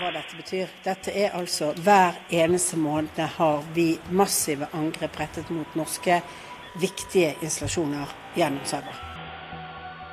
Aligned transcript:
hva- 0.00 0.12
dette 0.12 0.36
betyr. 0.36 0.68
Dette 0.84 1.10
er 1.14 1.30
altså 1.36 1.72
Hver 1.84 2.12
eneste 2.30 2.76
måned 2.76 3.18
har 3.36 3.62
vi 3.74 3.98
massive 4.10 4.68
angrep 4.74 5.18
rettet 5.20 5.50
mot 5.50 5.74
norske 5.78 6.20
viktige 6.80 7.34
installasjoner 7.42 8.08
gjennom 8.36 8.64
server. 8.64 8.96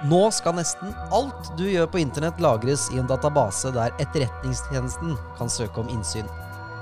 Nå 0.07 0.29
skal 0.31 0.53
nesten 0.53 0.91
alt 1.11 1.57
du 1.57 1.63
gjør 1.65 1.87
på 1.89 1.97
internett 1.99 2.39
lagres 2.41 2.89
i 2.93 2.99
en 3.01 3.07
database 3.09 3.71
der 3.73 3.95
Etterretningstjenesten 3.99 5.15
kan 5.39 5.49
søke 5.49 5.81
om 5.81 5.89
innsyn. 5.89 6.27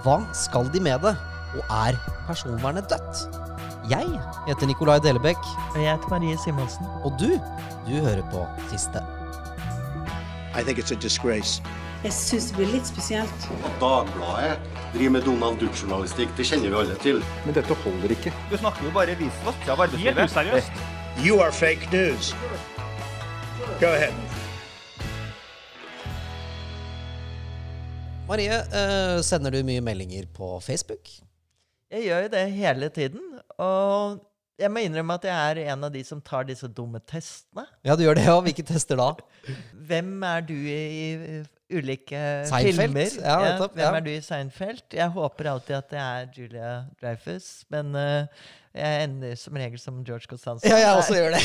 Hva 0.04 0.20
skal 0.36 0.68
de 0.73 0.82
med 0.84 1.02
det, 1.02 1.16
og 1.56 1.64
er 1.88 1.98
personvernet 2.28 2.89
dødt? 2.92 3.25
Jeg 3.89 4.06
heter 4.48 4.66
Nikolai 4.68 5.00
Delebekk, 5.00 5.43
Og 5.75 5.82
jeg 5.82 5.92
heter 5.92 6.10
Marie 6.10 6.38
Simonsen. 6.42 6.86
og 7.06 7.14
du, 7.20 7.28
du 7.88 7.93
hører 8.02 8.24
på 8.32 8.46
Siste. 8.71 9.02
I 10.56 10.64
think 10.64 10.79
it's 10.79 10.92
a 10.92 10.96
disgrace. 10.96 11.62
Jeg 12.04 12.14
syns 12.14 12.46
det 12.52 12.56
blir 12.57 12.70
litt 12.71 12.88
spesielt. 12.88 13.46
At 13.65 13.79
Dagbladet 13.82 14.60
driver 14.93 15.10
med 15.18 15.21
Donald 15.26 15.57
Duck-journalistikk, 15.60 16.29
det 16.38 16.46
kjenner 16.48 16.70
vi 16.70 16.76
alle 16.82 16.96
til. 17.02 17.21
Men 17.46 17.56
dette 17.57 17.74
holder 17.84 18.14
ikke. 18.14 18.34
Du 18.51 18.57
snakker 18.57 18.86
jo 18.86 18.92
bare 18.93 19.15
visvask 19.20 19.68
av 19.70 19.82
arbeidslivet. 19.87 20.15
Helt 20.21 20.32
useriøst. 20.32 20.71
You 21.26 21.40
are 21.42 21.51
fake 21.51 21.90
news. 21.92 22.34
Go 23.82 23.87
ahead. 23.90 24.14
Marie, 28.28 28.50
eh, 28.50 29.21
sender 29.21 29.51
du 29.54 29.60
mye 29.64 29.82
meldinger 29.86 30.26
på 30.34 30.60
Facebook? 30.65 31.10
Jeg 31.94 32.08
gjør 32.08 32.25
jo 32.25 32.31
det 32.34 32.45
hele 32.56 32.89
tiden. 32.94 33.25
Og 33.62 34.23
jeg 34.59 34.72
må 34.72 34.82
innrømme 34.86 35.18
at 35.20 35.28
jeg 35.28 35.52
er 35.52 35.73
en 35.73 35.84
av 35.88 35.92
de 35.92 36.02
som 36.08 36.22
tar 36.23 36.48
disse 36.48 36.68
dumme 36.72 37.02
testene. 37.04 37.66
Ja, 37.86 37.98
du 37.98 38.06
gjør 38.06 38.18
det, 38.18 38.26
ja. 38.28 38.36
Hvilke 38.46 38.66
tester 38.68 39.00
da? 39.00 39.09
Hvem 39.90 40.14
er 40.26 40.46
du 40.48 40.56
i 40.56 41.42
ulike 41.76 42.22
Seinfeld? 42.48 42.80
filmer? 42.80 43.18
Ja, 43.20 43.36
ja, 43.44 43.58
Hvem 43.59 43.84
ja. 43.84 43.90
er 43.92 44.06
du 44.06 44.12
i 44.14 44.22
Seinfeld? 44.24 44.86
Jeg 44.96 45.09
håper 45.18 45.52
alltid 45.52 45.80
at 45.80 45.92
det 45.92 46.04
er 46.06 46.30
Julia 46.38 46.72
Dreyfus, 47.02 47.50
men 47.74 47.92
uh, 47.98 48.48
jeg 48.76 49.09
ender 49.09 49.36
som 49.40 49.59
regel 49.59 49.81
som 49.81 50.00
George 50.08 50.30
Costanza. 50.30 50.68
Ja, 50.70 50.80
jeg 50.81 51.04
også 51.04 51.20
gjør 51.20 51.36
det. 51.36 51.44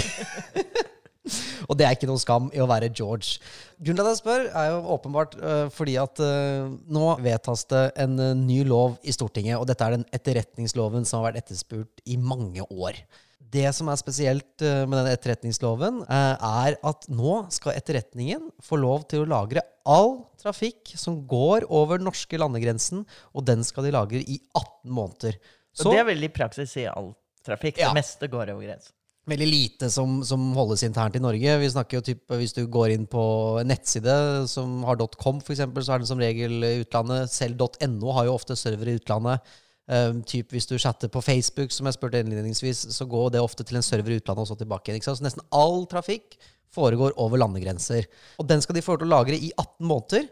Og 1.68 1.76
det 1.78 1.86
er 1.86 1.96
ikke 1.96 2.08
noe 2.08 2.20
skam 2.20 2.48
i 2.54 2.60
å 2.62 2.68
være 2.70 2.90
George. 2.96 3.38
Grunnen 3.78 4.00
til 4.00 4.06
at 4.06 4.12
jeg 4.14 4.20
spør, 4.22 4.44
er 4.56 4.68
jo 4.72 4.78
åpenbart 4.96 5.36
øh, 5.38 5.64
fordi 5.74 5.96
at 6.00 6.22
øh, 6.24 6.70
nå 6.92 7.08
vedtas 7.24 7.66
det 7.70 7.82
en 8.04 8.16
øh, 8.18 8.36
ny 8.38 8.62
lov 8.68 8.96
i 9.02 9.14
Stortinget, 9.14 9.58
og 9.58 9.68
dette 9.70 9.86
er 9.86 9.98
den 9.98 10.06
etterretningsloven 10.16 11.08
som 11.08 11.20
har 11.20 11.30
vært 11.30 11.44
etterspurt 11.44 12.04
i 12.08 12.16
mange 12.20 12.64
år. 12.70 13.02
Det 13.50 13.66
som 13.74 13.88
er 13.90 13.98
spesielt 13.98 14.62
med 14.62 14.92
den 14.94 15.08
etterretningsloven, 15.10 16.04
er 16.06 16.76
at 16.86 17.08
nå 17.10 17.32
skal 17.50 17.74
etterretningen 17.74 18.44
få 18.62 18.78
lov 18.78 19.08
til 19.10 19.24
å 19.24 19.26
lagre 19.32 19.64
all 19.82 20.20
trafikk 20.38 20.92
som 20.94 21.16
går 21.26 21.66
over 21.66 21.98
norske 21.98 22.38
landegrensen, 22.38 23.02
og 23.34 23.48
den 23.50 23.66
skal 23.66 23.88
de 23.88 23.94
lagre 23.96 24.22
i 24.22 24.38
18 24.54 24.94
måneder. 24.94 25.40
Og 25.80 25.90
det 25.90 25.98
er 25.98 26.08
veldig 26.12 26.30
i 26.30 26.36
praksis 26.36 26.76
i 26.78 26.86
all 26.92 27.10
trafikk. 27.42 27.82
Ja. 27.82 27.90
Det 27.90 27.98
meste 27.98 28.30
går 28.30 28.54
over 28.54 28.62
grensen. 28.68 28.94
Veldig 29.28 29.46
lite 29.48 29.90
som, 29.92 30.20
som 30.24 30.50
holdes 30.56 30.84
internt 30.86 31.16
i 31.16 31.22
Norge. 31.22 31.56
Vi 31.60 31.70
snakker 31.70 31.98
jo 31.98 32.04
typ, 32.04 32.22
Hvis 32.40 32.54
du 32.56 32.64
går 32.66 32.94
inn 32.94 33.06
på 33.10 33.22
en 33.60 33.68
nettside 33.68 34.46
som 34.50 34.80
har 34.88 35.00
.com, 35.20 35.40
for 35.40 35.54
eksempel, 35.54 35.84
så 35.84 35.94
er 35.94 36.02
den 36.02 36.10
som 36.10 36.22
regel 36.22 36.64
utlandet. 36.82 37.32
Selv 37.32 37.60
.no 37.88 38.14
har 38.16 38.28
jo 38.28 38.36
ofte 38.36 38.56
server 38.56 38.88
i 38.88 38.96
utlandet. 39.00 39.52
Um, 39.90 40.22
typ 40.22 40.52
Hvis 40.54 40.68
du 40.70 40.78
chatter 40.78 41.10
på 41.10 41.22
Facebook, 41.22 41.72
som 41.74 41.86
jeg 41.86 41.98
spurte 41.98 42.22
innledningsvis, 42.22 42.86
så 42.94 43.06
går 43.10 43.32
det 43.34 43.42
ofte 43.42 43.66
til 43.66 43.80
en 43.80 43.86
server 43.86 44.14
i 44.14 44.20
utlandet 44.20 44.46
og 44.46 44.52
så 44.52 44.58
tilbake 44.58 44.92
igjen. 44.92 45.02
Så 45.02 45.24
nesten 45.24 45.46
all 45.50 45.84
trafikk 45.90 46.38
foregår 46.74 47.16
over 47.18 47.40
landegrenser. 47.42 48.06
Og 48.38 48.46
den 48.48 48.62
skal 48.62 48.78
de 48.78 48.84
få 48.86 48.96
til 48.96 49.08
å 49.08 49.14
lagre 49.16 49.34
i 49.34 49.50
18 49.56 49.88
måneder. 49.90 50.28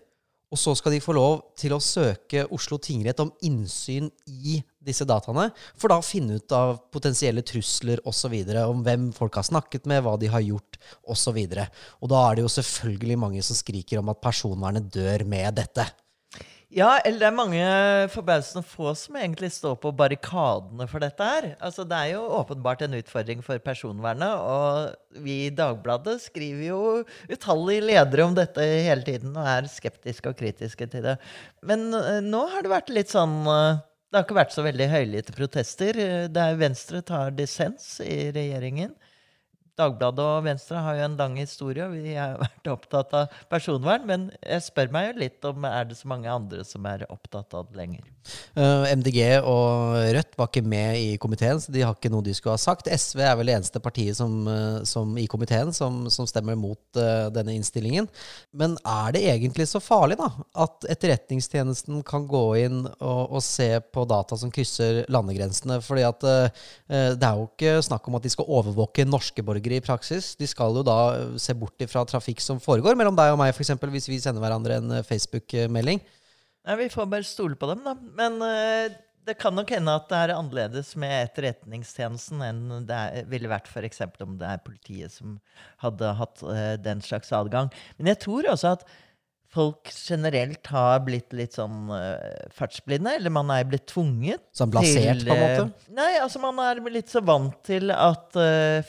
Og 0.49 0.57
så 0.61 0.73
skal 0.79 0.95
de 0.95 1.03
få 1.05 1.13
lov 1.13 1.43
til 1.61 1.75
å 1.77 1.81
søke 1.83 2.47
Oslo 2.57 2.79
tingrett 2.81 3.21
om 3.21 3.33
innsyn 3.45 4.09
i 4.27 4.57
disse 4.81 5.05
dataene, 5.05 5.51
for 5.77 5.93
da 5.93 5.99
å 6.01 6.05
finne 6.07 6.39
ut 6.41 6.55
av 6.57 6.79
potensielle 6.95 7.45
trusler 7.45 8.01
osv., 8.09 8.35
om 8.65 8.81
hvem 8.87 9.11
folk 9.17 9.37
har 9.37 9.45
snakket 9.45 9.89
med, 9.91 10.01
hva 10.07 10.17
de 10.17 10.31
har 10.33 10.45
gjort 10.47 10.81
osv. 11.05 11.37
Og, 11.37 11.53
så 11.53 11.69
og 12.01 12.13
da 12.15 12.25
er 12.25 12.39
det 12.39 12.47
jo 12.47 12.55
selvfølgelig 12.57 13.21
mange 13.21 13.45
som 13.45 13.59
skriker 13.59 14.01
om 14.01 14.13
at 14.15 14.23
personvernet 14.25 14.89
dør 14.95 15.27
med 15.29 15.61
dette. 15.61 15.85
Ja, 16.69 16.99
eller 17.01 17.23
det 17.23 17.27
er 17.31 17.33
mange 17.33 17.69
forbausende 18.13 18.61
få 18.69 18.91
som 19.01 19.17
egentlig 19.17 19.49
står 19.55 19.79
på 19.81 19.89
barrikadene 19.97 20.85
for 20.91 21.01
dette 21.01 21.25
her. 21.25 21.47
Altså, 21.65 21.87
det 21.89 21.97
er 21.97 22.11
jo 22.13 22.27
åpenbart 22.43 22.83
en 22.85 22.99
utfordring 22.99 23.41
for 23.47 23.63
personvernet, 23.65 24.35
og 24.37 25.23
vi 25.25 25.39
i 25.47 25.55
Dagbladet 25.57 26.19
skriver 26.27 26.67
jo 26.67 26.81
utallige 27.33 27.87
ledere 27.89 28.27
om 28.29 28.37
dette 28.37 28.61
hele 28.85 29.07
tiden 29.07 29.33
og 29.33 29.49
er 29.49 29.71
skeptiske 29.73 30.29
og 30.29 30.37
kritiske 30.37 30.91
til 30.93 31.09
det. 31.09 31.17
Men 31.65 31.89
eh, 31.97 32.21
nå 32.21 32.45
har 32.53 32.67
det 32.67 32.75
vært 32.75 32.93
litt 32.93 33.17
sånn 33.17 33.41
eh, 33.49 33.81
Det 34.09 34.21
har 34.21 34.29
ikke 34.29 34.41
vært 34.43 34.53
så 34.53 34.67
veldig 34.69 34.93
høylytte 34.93 35.37
protester. 35.37 35.97
Der 35.97 36.29
Det 36.29 36.45
er 36.51 36.61
Venstre 36.67 37.01
tar 37.01 37.33
dissens 37.33 37.95
i 38.05 38.29
regjeringen. 38.37 38.93
Dagbladet 39.79 40.25
og 40.25 40.45
Venstre 40.47 40.83
har 40.83 40.99
jo 40.99 41.07
en 41.07 41.19
lang 41.21 41.37
historie, 41.39 41.87
og 41.87 41.95
vi 41.95 42.17
har 42.19 42.39
vært 42.45 42.73
opptatt 42.73 43.15
av 43.15 43.41
personvern. 43.53 44.07
Men 44.11 44.29
jeg 44.43 44.67
spør 44.67 44.95
meg 44.95 45.11
jo 45.11 45.19
litt 45.25 45.49
om 45.49 45.69
er 45.69 45.91
det 45.91 45.99
så 46.01 46.11
mange 46.11 46.31
andre 46.33 46.67
som 46.67 46.87
er 46.91 47.07
opptatt 47.09 47.55
av 47.55 47.71
det 47.71 47.79
lenger. 47.83 48.07
Uh, 48.57 48.85
MDG 48.93 49.21
og 49.47 49.97
Rødt 50.17 50.37
var 50.39 50.51
ikke 50.51 50.65
med 50.67 50.99
i 51.01 51.17
komiteen, 51.21 51.61
så 51.63 51.73
de 51.75 51.85
har 51.85 51.97
ikke 51.97 52.11
noe 52.13 52.25
de 52.27 52.35
skulle 52.37 52.57
ha 52.57 52.61
sagt. 52.61 52.89
SV 52.91 53.23
er 53.25 53.37
vel 53.39 53.51
det 53.51 53.57
eneste 53.59 53.83
partiet 53.83 54.19
som, 54.19 54.35
uh, 54.49 54.81
som 54.89 55.15
i 55.21 55.27
komiteen 55.31 55.73
som, 55.77 56.05
som 56.13 56.29
stemmer 56.29 56.59
mot 56.59 56.81
uh, 56.99 57.29
denne 57.35 57.55
innstillingen. 57.57 58.09
Men 58.53 58.77
er 58.83 59.15
det 59.17 59.25
egentlig 59.33 59.69
så 59.71 59.83
farlig, 59.83 60.19
da? 60.21 60.31
At 60.59 60.87
Etterretningstjenesten 60.91 62.03
kan 62.07 62.27
gå 62.31 62.45
inn 62.65 62.83
og, 62.87 63.23
og 63.39 63.45
se 63.45 63.71
på 63.95 64.07
data 64.09 64.39
som 64.39 64.53
krysser 64.55 65.05
landegrensene? 65.13 65.81
Fordi 65.85 66.05
at 66.07 66.25
det 66.89 67.25
er 67.27 67.39
jo 67.39 67.47
ikke 67.47 67.79
snakk 67.85 68.07
om 68.09 68.17
at 68.19 68.25
de 68.25 68.31
skal 68.33 68.49
overvåke 68.59 69.05
norske 69.07 69.43
borgere 69.45 69.79
i 69.79 69.85
praksis. 69.85 70.33
De 70.39 70.49
skal 70.49 70.77
jo 70.77 70.85
da 70.87 70.99
se 71.41 71.55
bort 71.59 71.85
ifra 71.85 72.05
trafikk 72.09 72.43
som 72.43 72.61
foregår 72.63 72.97
mellom 72.99 73.17
deg 73.19 73.35
og 73.35 73.41
meg, 73.41 73.55
f.eks. 73.55 73.75
hvis 73.95 74.09
vi 74.11 74.21
sender 74.23 74.43
hverandre 74.43 74.81
en 74.81 74.97
Facebook-melding. 75.07 76.03
Nei, 76.69 76.77
Vi 76.85 76.91
får 76.93 77.09
bare 77.09 77.25
stole 77.25 77.57
på 77.57 77.71
dem, 77.71 77.85
da. 77.87 77.97
Men 78.19 78.43
uh, 78.45 78.93
det 79.29 79.39
kan 79.41 79.57
nok 79.57 79.73
hende 79.73 79.97
at 79.97 80.09
det 80.11 80.21
er 80.21 80.37
annerledes 80.37 80.95
med 81.01 81.15
Etterretningstjenesten 81.31 82.45
enn 82.45 82.63
det 82.89 82.97
er, 82.97 83.27
ville 83.29 83.51
vært 83.51 83.69
f.eks. 83.73 84.03
om 84.25 84.39
det 84.41 84.49
er 84.53 84.65
politiet 84.65 85.15
som 85.15 85.39
hadde 85.83 86.15
hatt 86.21 86.45
uh, 86.45 86.77
den 86.81 87.01
slags 87.05 87.33
adgang. 87.37 87.73
Men 87.97 88.13
jeg 88.13 88.21
tror 88.27 88.51
også 88.53 88.75
at 88.77 88.85
folk 89.49 89.89
generelt 89.97 90.69
har 90.69 90.99
blitt 91.07 91.33
litt 91.33 91.57
sånn 91.57 91.89
uh, 91.89 92.21
fartsblinde, 92.53 93.15
eller 93.17 93.33
man 93.33 93.49
er 93.55 93.65
blitt 93.69 93.87
tvunget 93.89 94.45
Sånn 94.53 94.69
blasert, 94.75 95.25
på 95.25 95.33
en 95.33 95.41
måte? 95.41 95.89
Nei, 95.97 96.11
altså 96.21 96.43
man 96.43 96.61
er 96.67 96.83
litt 96.93 97.09
så 97.09 97.25
vant 97.25 97.57
til 97.65 97.95
at 97.95 98.37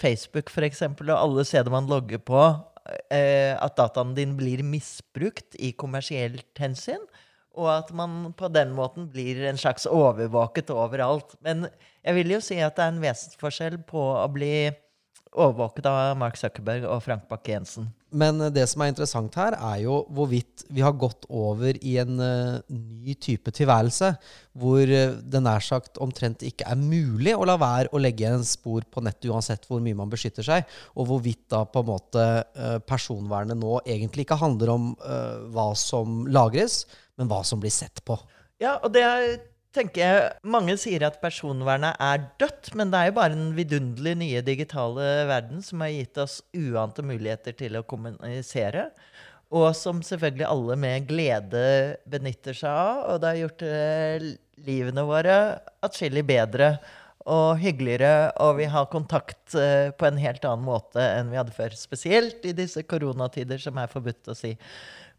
Facebook 0.01 0.51
for 0.51 0.67
eksempel, 0.67 1.13
og 1.13 1.21
alle 1.29 1.47
steder 1.47 1.71
man 1.71 1.87
logger 1.87 2.19
på, 2.19 2.43
at 2.89 3.75
dataen 3.77 4.15
din 4.17 4.31
blir 4.35 4.63
misbrukt 4.65 5.55
i 5.61 5.71
kommersielt 5.77 6.59
hensyn. 6.59 7.03
Og 7.59 7.67
at 7.73 7.89
man 7.95 8.31
på 8.39 8.47
den 8.53 8.71
måten 8.75 9.09
blir 9.11 9.41
en 9.49 9.59
slags 9.59 9.87
overvåket 9.89 10.71
overalt. 10.71 11.35
Men 11.43 11.67
jeg 12.05 12.15
vil 12.15 12.35
jo 12.37 12.41
si 12.43 12.59
at 12.63 12.77
det 12.77 12.85
er 12.85 12.93
en 12.93 13.03
vesensforskjell 13.03 13.81
på 13.89 14.03
å 14.15 14.27
bli 14.31 14.53
overvåket 15.29 15.89
av 15.89 16.15
Mark 16.17 16.39
Zuckerberg 16.39 16.87
og 16.87 17.03
Frank 17.05 17.27
Bakke-Jensen. 17.29 17.91
Men 18.09 18.41
det 18.53 18.63
som 18.71 18.81
er 18.81 18.89
interessant 18.91 19.35
her, 19.37 19.53
er 19.53 19.83
jo 19.83 19.99
hvorvidt 20.15 20.63
vi 20.73 20.81
har 20.81 20.95
gått 20.97 21.27
over 21.29 21.77
i 21.77 21.95
en 22.01 22.15
uh, 22.17 22.61
ny 22.69 23.13
type 23.21 23.53
tilværelse, 23.53 24.11
hvor 24.57 24.81
uh, 24.81 25.19
det 25.21 25.41
nær 25.45 25.61
sagt 25.63 25.99
omtrent 26.01 26.45
ikke 26.47 26.65
er 26.69 26.79
mulig 26.79 27.35
å 27.37 27.45
la 27.45 27.59
være 27.61 27.93
å 27.93 28.01
legge 28.01 28.31
en 28.31 28.45
spor 28.47 28.87
på 28.89 29.03
nettet 29.05 29.29
uansett 29.29 29.69
hvor 29.69 29.83
mye 29.85 29.97
man 29.97 30.09
beskytter 30.09 30.45
seg, 30.45 30.65
og 30.97 31.11
hvorvidt 31.11 31.45
da 31.53 31.61
på 31.69 31.83
en 31.83 31.91
måte 31.91 32.25
uh, 32.41 32.79
personvernet 32.89 33.59
nå 33.59 33.77
egentlig 33.85 34.25
ikke 34.25 34.41
handler 34.41 34.73
om 34.73 34.89
hva 35.53 35.69
som 35.77 36.23
lagres, 36.29 36.83
men 37.19 37.29
hva 37.29 37.43
som 37.45 37.61
blir 37.61 37.73
sett 37.73 38.01
på. 38.07 38.17
Ja, 38.61 38.77
og 38.83 38.91
det 38.95 39.05
er 39.05 39.37
tenker 39.75 40.01
jeg, 40.01 40.27
Mange 40.43 40.75
sier 40.81 41.05
at 41.07 41.19
personvernet 41.21 41.97
er 42.01 42.25
dødt, 42.41 42.71
men 42.77 42.91
det 42.91 42.99
er 42.99 43.09
jo 43.09 43.17
bare 43.19 43.35
den 43.35 43.49
vidunderlig 43.57 44.15
nye 44.21 44.43
digitale 44.45 45.07
verden 45.29 45.63
som 45.65 45.83
har 45.85 45.93
gitt 45.93 46.19
oss 46.21 46.39
uante 46.57 47.05
muligheter 47.05 47.57
til 47.57 47.79
å 47.79 47.85
kommunisere. 47.87 48.89
Og 49.49 49.71
som 49.73 50.03
selvfølgelig 50.05 50.45
alle 50.45 50.77
med 50.77 51.07
glede 51.09 51.65
benytter 52.09 52.57
seg 52.57 52.69
av. 52.69 53.03
Og 53.13 53.21
det 53.21 53.31
har 53.31 53.39
gjort 53.43 53.63
eh, 53.65 54.27
livene 54.67 55.05
våre 55.09 55.37
atskillig 55.85 56.25
bedre 56.29 56.75
og 57.29 57.59
hyggeligere, 57.61 58.31
og 58.41 58.55
vi 58.57 58.67
har 58.71 58.89
kontakt 58.89 59.53
eh, 59.57 59.89
på 59.93 60.07
en 60.07 60.19
helt 60.21 60.45
annen 60.47 60.65
måte 60.65 61.01
enn 61.01 61.29
vi 61.33 61.37
hadde 61.39 61.53
før. 61.53 61.75
Spesielt 61.77 62.45
i 62.47 62.55
disse 62.57 62.83
koronatider, 62.87 63.61
som 63.61 63.77
er 63.81 63.91
forbudt 63.91 64.31
å 64.31 64.37
si. 64.37 64.55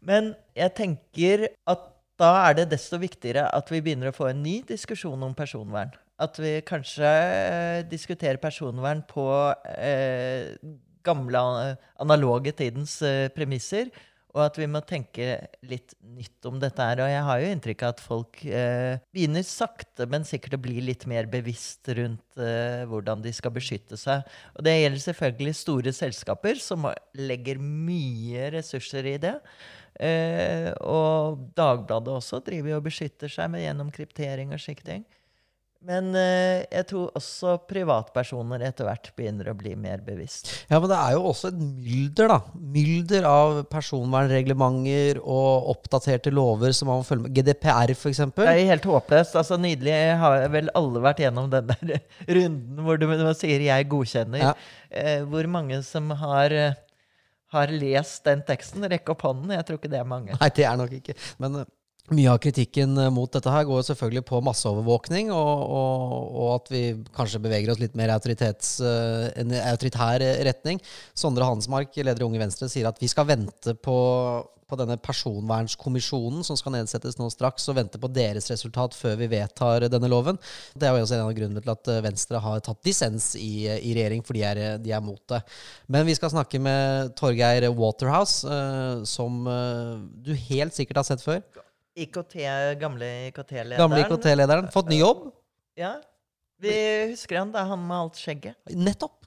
Men 0.01 0.31
jeg 0.57 0.73
tenker 0.79 1.45
at 1.69 1.90
da 2.21 2.31
er 2.45 2.59
det 2.59 2.69
desto 2.75 2.99
viktigere 3.01 3.47
at 3.49 3.71
vi 3.73 3.81
begynner 3.81 4.11
å 4.11 4.15
få 4.15 4.29
en 4.29 4.43
ny 4.43 4.61
diskusjon 4.67 5.27
om 5.27 5.35
personvern. 5.37 5.91
at 6.21 6.37
vi 6.37 6.61
kanskje 6.61 7.09
eh, 7.09 7.79
diskuterer 7.89 8.37
personvern 8.37 8.99
på 9.09 9.25
eh, 9.73 10.53
gamle, 11.01 11.41
analoge 11.97 12.53
tidens 12.59 12.99
eh, 13.01 13.25
premisser. 13.33 13.89
Og 14.31 14.45
at 14.45 14.55
vi 14.55 14.67
må 14.71 14.79
tenke 14.87 15.33
litt 15.67 15.91
nytt 16.15 16.47
om 16.47 16.59
dette 16.61 16.85
her. 16.85 17.01
Og 17.03 17.09
jeg 17.11 17.23
har 17.27 17.41
jo 17.41 17.49
inntrykk 17.51 17.83
av 17.83 17.93
at 17.95 18.03
folk 18.03 18.39
eh, 18.47 19.01
begynner 19.11 19.43
sakte, 19.43 20.07
men 20.07 20.27
sikkert 20.27 20.55
å 20.55 20.61
bli 20.63 20.77
litt 20.85 21.03
mer 21.09 21.27
bevisst 21.31 21.89
rundt 21.97 22.39
eh, 22.39 22.85
hvordan 22.87 23.25
de 23.25 23.33
skal 23.35 23.51
beskytte 23.57 23.99
seg. 23.99 24.23
Og 24.55 24.63
det 24.67 24.77
gjelder 24.77 25.03
selvfølgelig 25.03 25.57
store 25.59 25.95
selskaper 25.97 26.63
som 26.63 26.87
legger 27.17 27.59
mye 27.59 28.53
ressurser 28.55 29.11
i 29.11 29.17
det. 29.25 29.35
Eh, 29.99 30.69
og 30.81 31.41
Dagbladet 31.57 32.13
også 32.15 32.41
driver 32.45 32.77
og 32.77 32.85
beskytter 32.87 33.31
seg 33.31 33.51
med 33.53 33.65
gjennom 33.65 33.91
kryptering 33.93 34.53
og 34.55 34.61
slike 34.61 34.87
ting. 34.87 35.03
Men 35.81 36.11
eh, 36.13 36.61
jeg 36.69 36.85
tror 36.91 37.15
også 37.17 37.55
privatpersoner 37.65 38.61
etter 38.67 38.85
hvert 38.85 39.07
begynner 39.17 39.47
å 39.49 39.55
bli 39.57 39.71
mer 39.73 40.03
bevisst. 40.05 40.51
Ja, 40.69 40.77
men 40.77 40.91
det 40.91 40.97
er 40.99 41.15
jo 41.15 41.23
også 41.31 41.49
et 41.49 41.57
mylder, 41.57 42.29
da. 42.29 42.37
Mylder 42.75 43.25
av 43.25 43.61
personvernreglementer 43.71 45.17
og 45.23 45.71
oppdaterte 45.73 46.33
lover 46.33 46.75
som 46.77 46.91
man 46.91 47.01
må 47.01 47.07
følge 47.07 47.25
med. 47.25 47.33
GDPR, 47.33 47.95
f.eks. 47.95 48.21
Det 48.37 48.45
er 48.45 48.69
helt 48.69 48.85
håpløst. 48.91 49.39
Altså, 49.41 49.57
Nydelig 49.61 49.97
har 50.21 50.45
vel 50.53 50.69
alle 50.77 51.01
vært 51.01 51.23
gjennom 51.25 51.49
den 51.49 51.73
der 51.73 51.97
runden 52.37 52.85
hvor 52.85 53.01
du, 53.01 53.09
du 53.09 53.25
sier 53.33 53.65
'jeg 53.65 53.89
godkjenner'. 53.89 54.45
Ja. 54.51 54.53
Eh, 54.91 55.25
hvor 55.25 55.49
mange 55.49 55.81
som 55.87 56.13
har, 56.21 56.53
eh, 56.53 56.77
har 57.51 57.75
lest 57.75 58.25
den 58.27 58.41
teksten? 58.47 58.87
Rekk 58.91 59.13
opp 59.13 59.27
hånden. 59.27 59.53
Jeg 59.57 59.67
tror 59.67 59.79
ikke 59.79 59.91
det 59.91 60.01
er 60.01 60.07
mange. 60.07 60.35
Nei, 60.39 60.49
det 60.55 60.67
er 60.67 60.79
nok 60.79 60.93
ikke. 60.97 61.15
Men 61.43 61.61
eh, 61.61 61.69
mye 62.11 62.31
av 62.33 62.39
kritikken 62.43 62.95
eh, 62.99 63.11
mot 63.13 63.31
dette 63.31 63.51
her 63.53 63.67
går 63.67 63.83
selvfølgelig 63.87 64.23
på 64.27 64.41
masseovervåkning, 64.47 65.31
og, 65.35 65.65
og, 65.79 66.15
og 66.31 66.49
at 66.55 66.71
vi 66.73 66.83
kanskje 67.15 67.43
beveger 67.43 67.73
oss 67.73 67.81
litt 67.83 67.97
mer 67.99 68.13
i 68.13 68.35
eh, 68.39 69.27
en 69.43 69.55
autoritær 69.61 70.25
retning. 70.47 70.81
Sondre 71.17 71.47
Hansmark, 71.47 71.95
leder 71.95 72.23
i 72.23 72.27
Unge 72.27 72.41
Venstre, 72.41 72.71
sier 72.71 72.89
at 72.89 72.99
vi 73.01 73.11
skal 73.11 73.29
vente 73.29 73.75
på, 73.75 73.97
på 74.71 74.79
denne 74.79 74.97
personvernskommisjonen 75.03 76.45
som 76.47 76.57
skal 76.59 76.77
nedsettes 76.77 77.19
nå 77.19 77.27
straks, 77.33 77.67
og 77.69 77.77
vente 77.77 77.99
på 78.01 78.09
deres 78.11 78.49
resultat 78.51 78.95
før 78.97 79.17
vi 79.19 79.29
vedtar 79.31 79.87
denne 79.91 80.09
loven. 80.11 80.39
Det 80.73 80.87
er 80.87 80.95
jo 80.95 81.05
også 81.05 81.17
en 81.19 81.25
av 81.27 81.35
grunnene 81.37 81.63
til 81.63 81.73
at 81.75 81.91
Venstre 82.07 82.41
har 82.41 82.63
tatt 82.65 82.81
dissens 82.87 83.33
i, 83.39 83.67
i 83.67 83.95
regjering, 83.97 84.23
for 84.25 84.37
de 84.37 84.45
er, 84.47 84.61
de 84.81 84.95
er 84.95 85.03
mot 85.03 85.21
det. 85.31 85.41
Men 85.91 86.07
vi 86.07 86.15
skal 86.17 86.33
snakke 86.33 86.61
med 86.63 87.13
Torgeir 87.19 87.67
Waterhouse, 87.75 88.47
eh, 88.47 89.03
som 89.07 89.43
eh, 89.49 89.99
du 90.25 90.33
helt 90.49 90.77
sikkert 90.77 91.03
har 91.03 91.07
sett 91.11 91.23
før. 91.25 91.43
IKT, 91.95 92.37
gamle 92.79 93.09
IKT-lederen. 93.29 93.79
Gamle 93.81 94.05
IKT-lederen. 94.05 94.71
Fått 94.71 94.91
ny 94.91 95.01
jobb. 95.01 95.27
Ja. 95.79 95.97
Vi 96.61 96.73
husker 97.11 97.41
han. 97.41 97.51
Det 97.51 97.59
er 97.59 97.71
han 97.71 97.83
med 97.83 97.97
alt 97.97 98.21
skjegget. 98.21 98.55
Nettopp. 98.77 99.20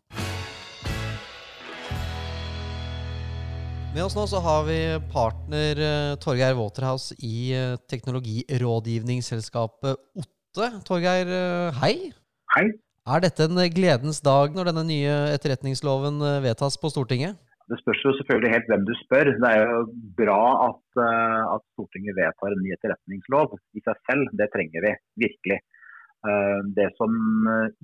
Med 3.95 4.03
oss 4.03 4.17
nå 4.19 4.25
så 4.27 4.41
har 4.43 4.65
vi 4.67 4.99
partner 5.13 5.79
uh, 5.79 6.17
Torgeir 6.19 6.57
Waterhouse 6.59 7.15
i 7.23 7.55
uh, 7.55 7.79
teknologirådgivningsselskapet 7.87 9.95
Otte. 10.19 10.67
Torgeir, 10.89 11.29
uh, 11.31 11.71
hei. 11.79 12.11
Hei. 12.57 12.65
Er 13.07 13.23
dette 13.23 13.47
en 13.47 13.55
gledens 13.71 14.19
dag 14.27 14.51
når 14.57 14.73
denne 14.73 14.83
nye 14.89 15.15
etterretningsloven 15.37 16.19
vedtas 16.43 16.75
på 16.83 16.91
Stortinget? 16.91 17.39
Det 17.71 17.79
spørs 17.85 18.03
jo 18.03 18.19
selvfølgelig 18.19 18.51
helt 18.57 18.67
hvem 18.73 18.83
du 18.89 18.95
spør. 19.05 19.31
Det 19.31 19.51
er 19.53 19.63
jo 19.63 19.87
bra 20.19 20.43
at, 20.73 20.87
at 21.55 21.63
Stortinget 21.77 22.19
vedtar 22.19 22.51
en 22.51 22.65
ny 22.67 22.75
etterretningslov 22.75 23.55
i 23.79 23.81
seg 23.87 23.95
selv. 24.11 24.27
Det 24.35 24.51
trenger 24.57 24.81
vi 24.89 24.93
virkelig. 25.29 25.59
Det 26.75 26.89
som 26.99 27.15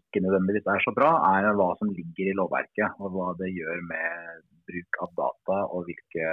ikke 0.03 0.27
nødvendigvis 0.27 0.67
er 0.75 0.83
så 0.83 0.91
bra, 0.97 1.13
er 1.37 1.55
hva 1.55 1.71
som 1.79 1.95
ligger 1.95 2.25
i 2.33 2.39
lovverket. 2.41 2.89
Og 2.99 3.07
hva 3.15 3.29
det 3.39 3.55
gjør 3.55 3.79
med 3.93 4.50
bruk 4.71 5.01
av 5.05 5.15
data 5.19 5.59
og 5.75 5.89
hvilke, 5.89 6.33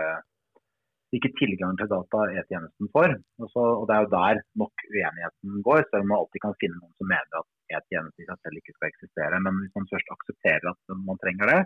hvilke 1.13 1.33
tilganger 1.39 1.81
til 1.81 1.91
data 1.93 2.23
E-tjenesten 2.37 2.91
får. 2.93 3.17
Og, 3.41 3.49
så, 3.53 3.65
og 3.81 3.85
Det 3.89 3.97
er 3.97 4.05
jo 4.05 4.13
der 4.13 4.41
nok 4.63 4.87
uenigheten 4.87 5.59
går, 5.67 5.83
selv 5.89 6.05
om 6.05 6.13
man 6.13 6.21
alltid 6.21 6.45
kan 6.45 6.57
finne 6.61 6.79
noen 6.79 6.95
som 6.95 7.11
mener 7.11 7.41
at 7.41 7.81
E-tjenesten 7.81 8.23
i 8.23 8.29
seg 8.29 8.45
selv 8.45 8.61
ikke 8.61 8.77
skal 8.77 8.89
eksistere. 8.93 9.43
Men 9.43 9.61
hvis 9.63 9.75
man 9.79 9.91
først 9.91 10.15
aksepterer 10.15 10.71
at 10.71 10.97
man 11.09 11.21
trenger 11.23 11.53
det, 11.53 11.61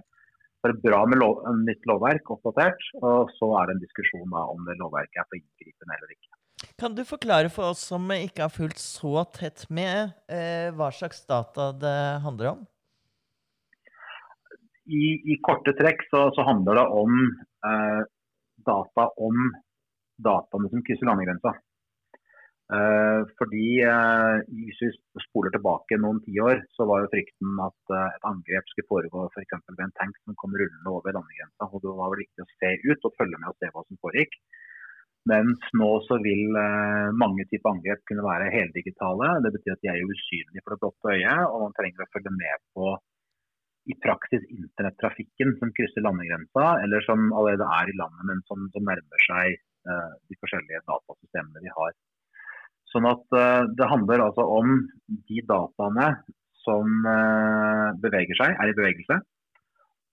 så 0.62 0.70
er 0.70 0.76
det 0.76 0.84
bra 0.86 1.00
med 1.10 1.18
lov, 1.18 1.40
nytt 1.66 1.88
lovverk 1.90 2.36
oppdatert. 2.36 2.84
Og 3.02 3.32
så 3.40 3.50
er 3.58 3.70
det 3.70 3.78
en 3.78 3.84
diskusjon 3.84 4.30
da, 4.30 4.46
om 4.54 4.62
det 4.68 4.78
lovverket 4.82 5.24
er 5.24 5.28
for 5.28 5.40
inngripende 5.40 5.98
eller 5.98 6.14
ikke. 6.14 6.36
Kan 6.78 6.94
du 6.98 7.02
forklare 7.06 7.50
for 7.50 7.74
oss 7.74 7.82
som 7.90 8.06
ikke 8.14 8.46
har 8.46 8.54
fulgt 8.54 8.82
så 8.82 9.24
tett 9.34 9.66
med, 9.74 10.14
eh, 10.30 10.70
hva 10.78 10.92
slags 10.94 11.26
data 11.26 11.72
det 11.74 11.98
handler 12.22 12.54
om? 12.54 12.68
I, 14.92 15.04
i 15.34 15.38
korte 15.46 15.74
trekk 15.78 16.06
så, 16.10 16.28
så, 16.36 16.46
handler 16.48 16.80
det 16.80 16.86
om 17.02 17.18
eh, 17.70 18.02
data 18.68 19.10
om 19.28 19.52
dataene 20.22 20.72
som 20.72 20.84
krysser 20.86 21.10
landegrensa. 21.10 21.54
Eh, 22.72 23.22
fordi 23.40 23.68
eh, 23.84 24.38
Hvis 24.48 24.80
vi 24.84 24.90
spoler 25.26 25.52
tilbake 25.52 26.00
noen 26.00 26.22
tiår, 26.24 26.64
så 26.78 26.88
var 26.88 27.04
jo 27.04 27.12
frykten 27.12 27.60
at 27.66 27.96
eh, 27.98 28.10
et 28.16 28.28
angrep 28.30 28.72
skulle 28.72 28.90
foregå 28.92 29.28
f.eks. 29.28 29.58
For 29.60 29.78
ved 29.78 29.88
en 29.88 29.98
tank 30.00 30.20
som 30.24 30.38
kom 30.40 30.56
rullende 30.56 30.94
over 30.94 31.18
landegrensa. 31.18 31.68
og 31.68 31.84
Det 31.84 31.96
var 32.00 32.14
vel 32.14 32.24
viktig 32.24 32.46
å 32.46 32.52
se 32.56 32.74
ut 32.88 33.10
og 33.10 33.18
følge 33.20 33.42
med 33.42 33.52
og 33.52 33.58
se 33.60 33.72
hva 33.74 33.86
som 33.88 34.04
foregikk. 34.06 34.40
Mens 35.30 35.68
nå 35.78 35.90
så 36.08 36.18
vil 36.24 36.56
eh, 36.58 37.10
mange 37.24 37.46
typer 37.52 37.76
angrep 37.76 38.02
kunne 38.10 38.26
være 38.26 38.50
heldigitale. 38.56 39.36
Det 39.46 39.52
betyr 39.58 39.76
at 39.76 39.84
de 39.84 39.92
er 39.92 40.06
usynlige 40.08 40.64
for 40.64 40.74
det 40.74 40.82
blotte 40.82 41.14
øyet, 41.14 41.44
og 41.52 41.66
man 41.68 41.76
trenger 41.78 42.06
å 42.06 42.12
følge 42.16 42.34
med 42.38 42.64
på 42.78 42.96
i 43.90 43.96
praksis 44.04 44.44
internettrafikken 44.54 45.56
som 45.60 45.72
krysser 45.78 46.06
landegrensa, 46.06 46.66
eller 46.84 47.02
som 47.08 47.32
allerede 47.34 47.66
er 47.80 47.90
i 47.90 47.98
landet, 47.98 48.24
men 48.30 48.44
som, 48.50 48.68
som 48.76 48.86
nærmer 48.86 49.26
seg 49.26 49.56
eh, 49.58 50.12
de 50.30 50.38
forskjellige 50.44 50.84
datasystemene 50.86 51.64
vi 51.66 51.74
har. 51.74 51.96
Sånn 52.92 53.08
at 53.08 53.24
uh, 53.36 53.64
Det 53.78 53.88
handler 53.88 54.26
altså 54.26 54.46
om 54.60 54.78
de 55.30 55.44
dataene 55.48 56.12
som 56.62 57.08
uh, 57.08 57.90
beveger 58.04 58.38
seg, 58.38 58.54
er 58.54 58.72
i 58.72 58.78
bevegelse. 58.78 59.18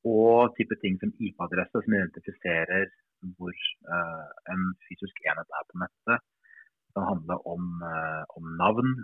Og 0.08 0.54
type 0.56 0.78
ting 0.82 0.96
som 1.02 1.12
IP-adresse, 1.18 1.82
som 1.84 1.96
identifiserer 1.96 2.86
hvor 3.36 3.52
uh, 3.90 4.26
en 4.54 4.68
fysisk 4.86 5.24
enhet 5.26 5.58
er 5.58 5.66
på 5.68 5.82
nettet. 5.82 6.26
Det 6.86 6.96
kan 6.96 7.10
handle 7.10 7.36
om, 7.50 7.64
om 8.38 8.46
navn 8.58 8.94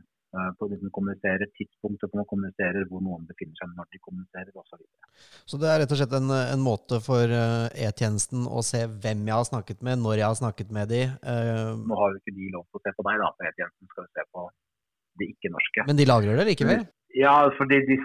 på 0.59 0.69
de 0.71 0.79
som 0.81 0.91
kommuniserer, 0.95 1.51
tidspunktet 1.59 2.11
på 2.11 2.19
man 2.19 2.29
kommuniserer, 2.31 2.87
hvor 2.91 3.03
noen 3.05 3.27
befinner 3.29 3.55
seg 3.61 3.71
når 3.77 3.87
de 3.93 4.01
kommuniserer 4.03 4.51
osv. 4.59 4.81
Så, 4.83 5.53
så 5.53 5.61
det 5.63 5.71
er 5.71 5.81
rett 5.83 5.95
og 5.95 6.01
slett 6.01 6.17
en, 6.19 6.33
en 6.35 6.65
måte 6.65 6.99
for 7.05 7.31
E-tjenesten 7.31 8.49
å 8.51 8.65
se 8.67 8.85
hvem 8.89 9.25
jeg 9.31 9.37
har 9.39 9.49
snakket 9.51 9.85
med, 9.87 10.03
når 10.03 10.19
jeg 10.21 10.29
har 10.29 10.41
snakket 10.41 10.75
med 10.75 10.91
de. 10.91 11.05
Nå 11.85 12.01
har 12.03 12.15
jo 12.15 12.21
ikke 12.23 12.37
de 12.37 12.51
lov 12.57 12.67
til 12.67 12.81
å 12.81 12.85
se 12.85 12.95
på 12.99 13.07
deg, 13.09 13.23
da. 13.23 13.31
På 13.39 13.49
E-tjenesten 13.49 13.93
skal 13.93 14.09
vi 14.09 14.15
se 14.19 14.29
på 14.35 14.45
det 15.21 15.31
ikke-norske. 15.37 15.89
Men 15.89 15.99
de 16.01 16.11
lagrer 16.11 16.41
det 16.41 16.51
likevel? 16.51 16.87
Ja, 17.15 17.35
fordi 17.55 17.79
de, 17.87 17.97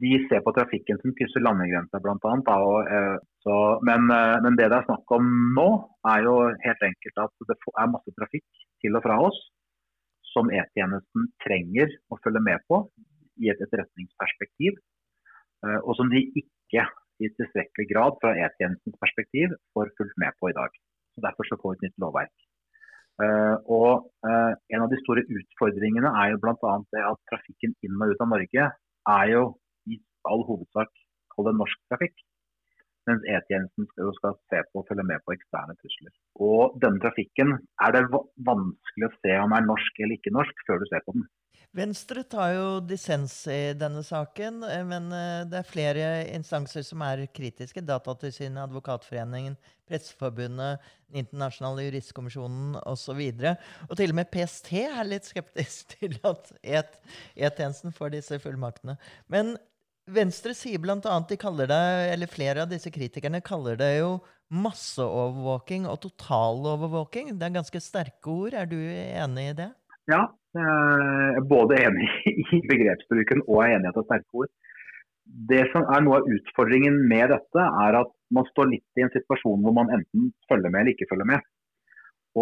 de 0.00 0.12
ser 0.30 0.40
på 0.44 0.54
trafikken 0.56 1.00
som 1.02 1.12
krysser 1.18 1.44
landegrensa 1.44 2.00
bl.a. 2.00 2.36
Men, 3.84 4.06
men 4.08 4.56
det 4.56 4.70
det 4.72 4.78
er 4.78 4.86
snakk 4.88 5.16
om 5.18 5.32
nå, 5.56 5.68
er 6.14 6.24
jo 6.24 6.36
helt 6.64 6.86
enkelt 6.88 7.26
at 7.26 7.50
det 7.50 7.58
er 7.60 7.92
masse 7.92 8.14
trafikk 8.16 8.46
til 8.82 8.96
og 8.96 9.04
fra 9.04 9.18
oss 9.28 9.42
som 10.32 10.50
E-tjenesten 10.52 11.28
trenger 11.44 11.92
å 12.12 12.18
følge 12.24 12.42
med 12.44 12.62
på 12.70 12.82
i 13.42 13.50
et 13.52 13.60
etterretningsperspektiv, 13.64 14.78
og 15.86 15.92
som 15.98 16.10
de 16.12 16.24
ikke 16.40 16.86
i 17.22 17.28
tilstrekkelig 17.38 17.88
grad 17.92 18.16
fra 18.22 18.32
E-tjenestens 18.44 18.98
perspektiv 19.02 19.52
får 19.76 19.92
fulgt 19.98 20.16
med 20.22 20.34
på 20.40 20.50
i 20.50 20.56
dag. 20.56 20.72
Så 21.14 21.24
Derfor 21.26 21.48
så 21.48 21.58
får 21.60 21.74
vi 21.74 21.78
et 21.78 21.84
nytt 21.86 22.02
lovverk. 22.02 22.34
og 23.76 24.08
En 24.72 24.84
av 24.84 24.90
de 24.90 24.98
store 25.04 25.24
utfordringene 25.28 26.10
er 26.22 26.32
jo 26.32 26.40
bl.a. 26.42 26.74
det 26.96 27.04
at 27.12 27.22
trafikken 27.30 27.76
inn 27.84 28.00
og 28.00 28.14
ut 28.14 28.24
av 28.24 28.32
Norge 28.32 28.68
er 29.16 29.26
jo 29.32 29.44
i 29.86 30.00
all 30.30 30.44
hovedsak 30.48 30.90
norsk 31.38 31.78
trafikk. 31.90 32.14
Mens 33.10 33.24
E-tjenesten 33.26 33.88
skal, 33.90 34.12
skal 34.18 34.36
se 34.52 34.62
på 34.70 34.82
og 34.82 34.88
følge 34.88 35.04
med 35.08 35.22
på 35.26 35.34
eksterne 35.34 35.74
trusler. 35.80 36.12
Og 36.48 36.76
denne 36.82 37.02
trafikken 37.02 37.56
er 37.82 37.96
det 37.96 38.04
vanskelig 38.12 39.08
å 39.08 39.14
se 39.18 39.38
om 39.42 39.54
er 39.56 39.66
norsk 39.66 40.02
eller 40.04 40.20
ikke 40.20 40.34
norsk 40.34 40.66
før 40.68 40.82
du 40.82 40.86
ser 40.90 41.02
på 41.06 41.16
den. 41.16 41.26
Venstre 41.72 42.20
tar 42.28 42.50
jo 42.52 42.64
dissens 42.84 43.32
i 43.48 43.72
denne 43.80 44.02
saken, 44.04 44.58
men 44.90 45.06
det 45.48 45.56
er 45.56 45.64
flere 45.64 46.08
instanser 46.28 46.84
som 46.84 47.00
er 47.06 47.22
kritiske. 47.32 47.80
Datatilsynet, 47.88 48.60
Advokatforeningen, 48.66 49.56
Presseforbundet, 49.88 50.84
Den 51.08 51.24
internasjonale 51.24 51.86
juristkommisjonen 51.86 52.76
osv. 52.84 53.22
Og, 53.24 53.64
og 53.88 53.96
til 53.96 54.12
og 54.12 54.20
med 54.20 54.28
PST 54.32 54.68
er 54.82 55.08
litt 55.08 55.28
skeptisk 55.28 55.90
til 55.96 56.18
at 56.28 56.52
E-tjenesten 56.60 57.96
får 57.96 58.18
disse 58.18 58.40
fullmaktene. 58.44 58.98
Men 59.32 59.56
Venstre 60.10 60.54
sier 60.58 60.80
bl.a. 60.82 60.98
de 61.28 61.36
kaller 61.38 61.68
det, 61.70 61.82
eller 62.12 62.30
flere 62.30 62.64
av 62.64 62.70
disse 62.70 62.90
kritikerne 62.90 63.38
kaller 63.44 63.76
det 63.78 63.92
jo 64.00 64.16
masseovervåking 64.52 65.86
og 65.88 66.00
totalovervåking. 66.02 67.36
Det 67.38 67.46
er 67.46 67.54
ganske 67.54 67.80
sterke 67.80 68.32
ord. 68.32 68.56
Er 68.58 68.66
du 68.68 68.76
enig 68.78 69.52
i 69.52 69.58
det? 69.62 69.70
Ja, 70.10 70.26
Jeg 70.52 71.38
er 71.38 71.46
både 71.48 71.78
enig 71.80 72.08
i 72.28 72.58
begrepsbruken 72.68 73.44
og 73.46 73.62
er 73.62 73.76
enig 73.76 73.86
i 73.86 73.92
at 73.92 73.96
det 73.96 74.02
er 74.02 74.08
sterke 74.10 74.42
ord. 74.42 74.50
Det 75.52 75.62
som 75.72 75.86
er 75.86 76.02
Noe 76.04 76.18
av 76.18 76.26
utfordringen 76.28 76.98
med 77.08 77.30
dette 77.32 77.62
er 77.86 78.00
at 78.02 78.10
man 78.34 78.48
står 78.50 78.68
litt 78.72 78.98
i 78.98 79.04
en 79.06 79.12
situasjon 79.14 79.62
hvor 79.62 79.76
man 79.76 79.92
enten 79.94 80.32
følger 80.50 80.68
med 80.68 80.82
eller 80.82 80.96
ikke 80.96 81.08
følger 81.12 81.30
med. 81.30 81.46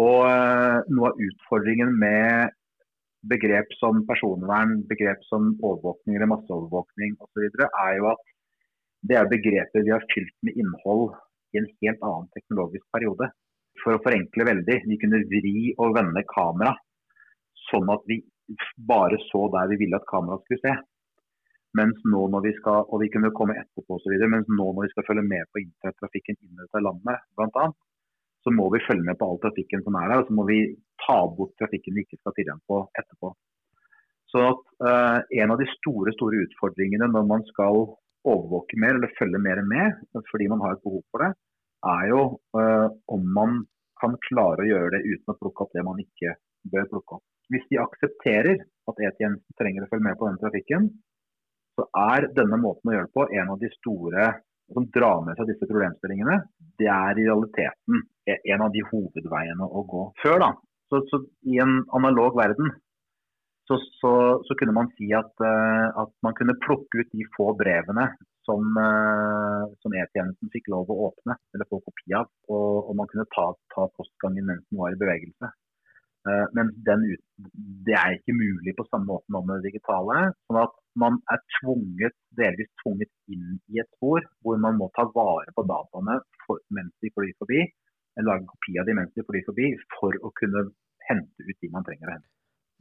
Og 0.01 0.25
eh, 0.27 0.89
Noe 0.91 1.13
av 1.13 1.21
utfordringen 1.29 1.93
med 2.01 2.57
begrep 3.29 3.69
som 3.77 4.01
personvern, 4.07 4.81
begrep 4.89 5.23
som 5.29 5.51
overvåkning 5.61 6.17
eller 6.17 6.31
masseovervåkning 6.33 7.17
osv. 7.21 7.47
er 7.67 7.97
jo 7.99 8.09
at 8.13 8.23
det 9.09 9.17
er 9.17 9.29
begreper 9.29 9.85
vi 9.85 9.93
har 9.93 10.05
fylt 10.13 10.33
med 10.45 10.57
innhold 10.61 11.13
i 11.53 11.61
en 11.61 11.69
helt 11.81 12.03
annen 12.05 12.29
teknologisk 12.35 12.85
periode. 12.93 13.29
For 13.81 13.95
å 13.97 14.03
forenkle 14.03 14.45
veldig, 14.45 14.77
vi 14.89 14.99
kunne 15.01 15.23
vri 15.31 15.71
og 15.77 15.95
vende 15.97 16.25
kamera 16.29 16.75
sånn 17.69 17.89
at 17.93 18.03
vi 18.09 18.21
bare 18.89 19.17
så 19.29 19.45
der 19.53 19.69
vi 19.71 19.79
ville 19.83 19.97
at 19.97 20.09
kameraet 20.09 20.43
skulle 20.45 20.63
se. 20.65 20.73
Mens 21.79 22.01
nå 22.13 22.25
når 22.33 22.43
vi 22.45 22.51
skal, 22.57 22.83
og 22.91 22.99
vi 22.99 23.09
kunne 23.13 23.31
komme 23.37 23.55
etterpå 23.55 23.97
videre, 24.03 24.29
mens 24.33 24.49
nå 24.51 24.67
når 24.73 24.89
vi 24.89 24.91
skal 24.91 25.07
følge 25.07 25.23
med 25.23 25.47
på 25.53 25.61
internettrafikken 25.63 26.39
inn 26.43 26.65
landet, 26.83 27.23
blant 27.39 27.59
annet, 27.63 27.77
så 28.43 28.53
må 28.53 28.67
vi 28.73 28.81
følge 28.87 29.05
med 29.05 29.17
på 29.19 29.27
all 29.27 29.39
trafikken 29.43 29.83
som 29.85 29.97
er 29.99 30.09
der. 30.09 30.21
Og 30.21 30.29
så 30.29 30.35
må 30.37 30.45
vi 30.49 30.59
ta 31.05 31.19
bort 31.37 31.53
trafikken 31.61 31.97
vi 31.97 32.05
ikke 32.05 32.19
skal 32.19 32.35
tilgjenge 32.37 32.65
på 32.69 32.81
etterpå. 33.01 33.33
Så 34.31 34.43
at 34.47 34.61
uh, 34.87 35.19
En 35.43 35.53
av 35.53 35.59
de 35.59 35.67
store 35.75 36.13
store 36.15 36.45
utfordringene 36.45 37.09
når 37.11 37.27
man 37.27 37.43
skal 37.49 37.83
overvåke 38.31 38.77
mer 38.79 38.95
eller 38.97 39.13
følge 39.17 39.41
mer 39.41 39.63
med, 39.65 39.97
fordi 40.29 40.47
man 40.51 40.61
har 40.63 40.77
et 40.77 40.83
behov 40.85 41.01
for 41.11 41.25
det, 41.25 41.31
er 41.91 42.07
jo 42.11 42.21
uh, 42.57 42.87
om 43.11 43.27
man 43.37 43.63
kan 44.01 44.17
klare 44.29 44.63
å 44.63 44.69
gjøre 44.69 44.95
det 44.95 45.01
uten 45.05 45.33
å 45.33 45.37
plukke 45.37 45.65
opp 45.65 45.73
det 45.77 45.85
man 45.85 45.99
ikke 46.01 46.35
bør 46.73 46.87
plukke 46.93 47.17
opp. 47.17 47.25
Hvis 47.51 47.65
de 47.69 47.81
aksepterer 47.81 48.61
at 48.61 49.01
E-tjenesten 49.07 49.57
trenger 49.59 49.85
å 49.85 49.89
følge 49.91 50.07
med 50.07 50.19
på 50.19 50.29
den 50.29 50.39
trafikken, 50.41 50.87
så 51.75 51.87
er 51.97 52.29
denne 52.37 52.59
måten 52.61 52.91
å 52.91 52.95
gjøre 52.95 53.09
det 53.09 53.17
på 53.17 53.27
en 53.41 53.51
av 53.53 53.59
de 53.61 53.69
store 53.75 54.29
som 54.75 54.87
drar 54.95 55.23
med 55.25 55.37
seg 55.37 55.49
disse 55.51 55.67
problemstillingene. 55.69 56.37
Det 56.79 56.89
er 56.91 57.19
i 57.19 57.27
realiteten 57.27 58.03
en 58.31 58.63
av 58.65 58.71
de 58.73 58.83
hovedveiene 58.89 59.67
å 59.67 59.83
gå. 59.87 60.05
Før, 60.23 60.39
da, 60.43 60.51
så, 60.91 61.01
så 61.09 61.21
i 61.49 61.59
en 61.63 61.81
analog 61.97 62.35
verden, 62.39 62.71
så, 63.67 63.77
så, 64.01 64.11
så 64.47 64.57
kunne 64.59 64.75
man 64.75 64.89
si 64.97 65.07
at, 65.15 65.31
uh, 65.39 65.87
at, 66.03 66.11
man 66.25 66.35
kunne 66.35 66.57
plukke 66.65 67.03
ut 67.03 67.11
de 67.15 67.27
få 67.37 67.51
brevene 67.59 68.09
som, 68.47 68.65
uh, 68.75 69.69
som 69.83 69.95
E-tjenesten 69.95 70.51
fikk 70.51 70.67
lov 70.73 70.91
å 70.91 70.97
åpne 71.07 71.37
eller 71.55 71.69
få 71.69 71.79
kopi 71.85 72.17
av. 72.19 72.27
Og, 72.51 72.89
og 72.89 72.97
man 72.99 73.09
kunne 73.11 73.29
ta, 73.35 73.47
ta 73.75 73.87
postgangen 73.95 74.49
mens 74.49 74.65
den 74.67 74.81
var 74.81 74.91
i 74.91 74.99
bevegelse. 74.99 75.53
Uh, 76.27 76.45
men 76.53 76.69
den, 76.85 77.05
det 77.87 77.95
er 77.97 78.17
ikke 78.17 78.35
mulig 78.37 78.75
på 78.77 78.85
samme 78.89 79.09
måte 79.09 79.33
nå 79.33 79.41
med 79.47 79.61
det 79.61 79.71
digitale. 79.71 80.27
sånn 80.45 80.59
at 80.61 80.75
man 81.01 81.17
er 81.33 81.39
tvunget, 81.59 82.17
delvis 82.37 82.69
tvunget 82.83 83.09
inn 83.33 83.55
i 83.71 83.81
et 83.81 83.89
spor 83.95 84.25
hvor 84.43 84.59
man 84.61 84.77
må 84.77 84.91
ta 84.97 85.07
vare 85.15 85.53
på 85.55 85.65
dataene 85.69 86.19
for, 86.45 86.61
mens 86.77 86.93
de 87.01 87.09
flyr 87.15 87.33
forbi, 87.41 87.63
eller 88.19 88.33
lage 88.33 88.49
kopi 88.51 88.77
av 88.77 88.89
de 88.89 88.97
mens 88.99 89.15
de 89.15 89.25
flyr 89.25 89.47
forbi, 89.47 89.71
for 89.97 90.17
å 90.21 90.33
kunne 90.37 90.67
hente 91.07 91.47
ut 91.47 91.57
de 91.63 91.71
man 91.73 91.87
trenger 91.87 92.11
å 92.11 92.15
hente. 92.17 92.29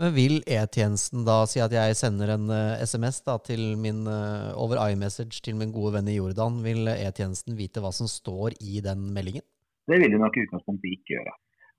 Men 0.01 0.15
Vil 0.17 0.39
E-tjenesten 0.49 1.27
da 1.27 1.43
si 1.49 1.61
at 1.61 1.75
jeg 1.77 1.97
sender 1.99 2.33
en 2.33 2.49
uh, 2.49 2.59
eh, 2.73 2.85
SMS 2.89 3.21
da, 3.27 3.37
til 3.45 3.75
min, 3.77 4.07
uh, 4.09 4.49
over 4.57 4.81
iMessage 4.89 5.43
til 5.45 5.59
min 5.61 5.75
gode 5.75 5.99
venn 5.99 6.09
i 6.09 6.17
Jordan, 6.17 6.63
vil 6.65 6.89
E-tjenesten 6.89 7.59
vite 7.59 7.83
hva 7.85 7.93
som 7.93 8.09
står 8.09 8.57
i 8.65 8.81
den 8.85 9.11
meldingen? 9.13 9.45
Det 9.91 9.99
vil 10.01 10.15
de 10.15 10.21
nok 10.23 10.39
i 10.39 10.47
utgangspunktet 10.47 10.97
ikke 10.97 11.19
gjøre. 11.19 11.35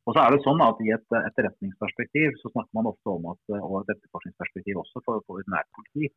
Og 0.09 0.15
så 0.15 0.23
er 0.23 0.33
det 0.33 0.43
sånn 0.43 0.61
at 0.65 0.79
I 0.81 0.93
et 0.95 1.15
etterretningsperspektiv 1.17 2.37
så 2.41 2.49
snakker 2.53 2.77
man 2.77 2.89
ofte 2.89 3.13
om 3.13 3.27
at, 3.31 3.41
og 3.59 3.75
et 3.83 3.91
etterforskningsperspektiv 3.95 4.79
også 4.81 5.03
for, 5.05 5.21
for 5.27 5.41
et 5.41 5.51
nært 5.53 5.69
politi, 5.77 6.09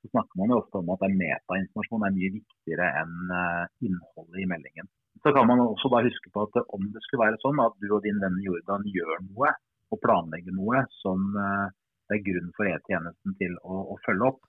så 0.00 0.12
snakker 0.12 0.40
man 0.40 0.52
jo 0.54 0.60
ofte 0.62 0.80
om 0.80 0.92
at 0.94 1.02
det 1.02 1.10
er 1.10 1.18
metainformasjon 1.20 2.06
er 2.06 2.14
mye 2.16 2.32
viktigere 2.36 2.88
enn 3.02 3.32
uh, 3.32 3.64
innholdet 3.84 4.40
i 4.40 4.48
meldingen. 4.48 4.88
Så 5.24 5.32
kan 5.36 5.48
man 5.48 5.62
også 5.64 5.90
da 5.92 6.02
huske 6.04 6.32
på 6.32 6.44
at 6.46 6.58
om 6.76 6.88
det 6.94 7.02
skulle 7.04 7.26
være 7.26 7.40
sånn 7.42 7.60
at 7.64 7.76
du 7.82 7.88
og 7.90 8.04
din 8.04 8.20
venn 8.22 8.36
Jordan 8.44 8.84
gjør 8.92 9.20
noe 9.28 9.52
og 9.92 10.00
planlegger 10.02 10.54
noe 10.56 10.82
som 11.00 11.28
det 11.36 12.18
er 12.18 12.26
grunn 12.26 12.52
for 12.56 12.68
E-tjenesten 12.70 13.34
til 13.40 13.54
å, 13.62 13.80
å, 13.92 13.96
følge 14.06 14.30
opp, 14.30 14.42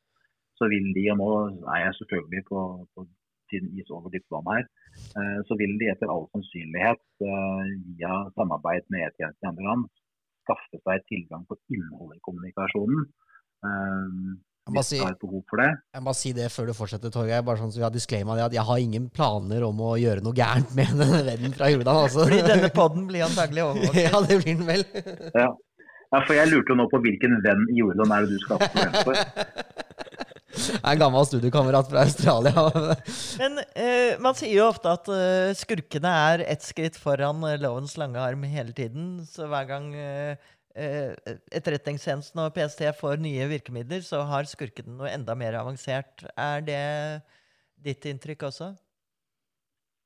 så 0.57 0.69
vil 0.71 0.91
de, 0.95 1.05
og 1.13 1.19
nå 1.21 1.29
er 1.73 1.83
jeg 1.85 1.97
selvfølgelig 1.99 2.43
på, 2.49 2.63
på 2.93 3.05
siden 3.51 3.77
is 3.79 3.91
over 3.93 4.11
dypt 4.13 4.33
her, 4.49 4.65
eh, 5.19 5.39
så 5.47 5.57
vil 5.59 5.77
de 5.81 5.91
etter 5.93 6.11
all 6.11 6.27
sannsynlighet 6.33 7.03
eh, 7.27 7.71
via 7.93 8.17
samarbeid 8.35 8.87
med 8.93 9.07
E-tjenesten 9.07 9.47
i 9.47 9.51
andre 9.53 9.69
land 9.69 9.87
skaffe 10.47 10.79
seg 10.79 11.07
tilgang 11.11 11.43
på 11.47 11.57
innholdet 11.75 12.19
i 12.19 12.25
kommunikasjonen. 12.27 13.07
Eh, 13.67 14.37
jeg 14.67 14.75
må, 14.75 14.81
si, 14.83 14.97
jeg 14.99 16.03
må 16.03 16.11
si 16.11 16.33
det 16.35 16.49
før 16.51 16.67
du 16.67 16.73
fortsetter, 16.75 17.11
Torgeir. 17.13 17.43
Bare 17.47 17.59
sånn 17.61 17.71
så 17.71 17.79
vi 17.79 17.85
har 17.85 17.93
det, 17.93 18.47
at 18.49 18.55
jeg 18.57 18.67
har 18.67 18.81
ingen 18.83 19.05
planer 19.15 19.63
om 19.63 19.79
å 19.79 19.93
gjøre 19.95 20.23
noe 20.25 20.35
gærent 20.35 20.73
med 20.75 20.91
denne 20.91 21.21
vennen 21.29 21.55
fra 21.55 21.69
Jordan. 21.71 22.01
Altså. 22.03 22.25
Fordi 22.27 22.41
denne 22.43 22.71
poden 22.75 23.07
blir 23.07 23.23
antagelig 23.29 23.63
overvåket. 23.63 24.01
ja, 24.09 24.21
det 24.27 24.39
blir 24.41 24.59
den 24.59 24.67
vel. 24.67 24.83
ja. 25.31 25.47
ja. 25.47 26.19
for 26.19 26.35
jeg 26.35 26.51
lurte 26.51 26.75
jo 26.75 26.79
nå 26.81 26.89
på 26.91 26.99
hvilken 27.05 27.39
venn 27.47 27.63
i 27.71 27.79
Jordan 27.79 28.11
er 28.11 28.27
det 28.27 28.35
du 28.35 28.43
skal 28.43 28.59
ha 28.59 28.71
problem 28.73 29.85
for. 30.57 30.79
en 30.91 30.99
gammel 31.01 31.25
studiekamerat 31.29 31.89
fra 31.91 32.03
Australia. 32.03 32.65
Men 33.41 33.59
uh, 33.61 34.13
man 34.23 34.37
sier 34.37 34.55
jo 34.57 34.67
ofte 34.67 34.91
at 34.91 35.09
uh, 35.11 35.53
skurkene 35.57 36.11
er 36.31 36.45
ett 36.47 36.65
skritt 36.65 36.99
foran 36.99 37.43
uh, 37.45 37.55
lovens 37.61 37.97
lange 38.01 38.21
arm 38.21 38.43
hele 38.47 38.75
tiden. 38.77 39.17
Så 39.29 39.49
hver 39.49 39.67
gang 39.69 39.91
Etterretningstjenesten 40.77 42.37
og 42.43 42.51
PST 42.53 42.83
får 42.99 43.17
nye 43.23 43.47
virkemidler, 43.49 44.03
så 44.05 44.19
har 44.29 44.45
skurkene 44.45 44.93
noe 44.99 45.09
enda 45.09 45.33
mer 45.33 45.57
avansert. 45.57 46.21
Er 46.37 46.61
det 46.67 46.83
ditt 47.81 48.05
inntrykk 48.05 48.45
også? 48.51 48.75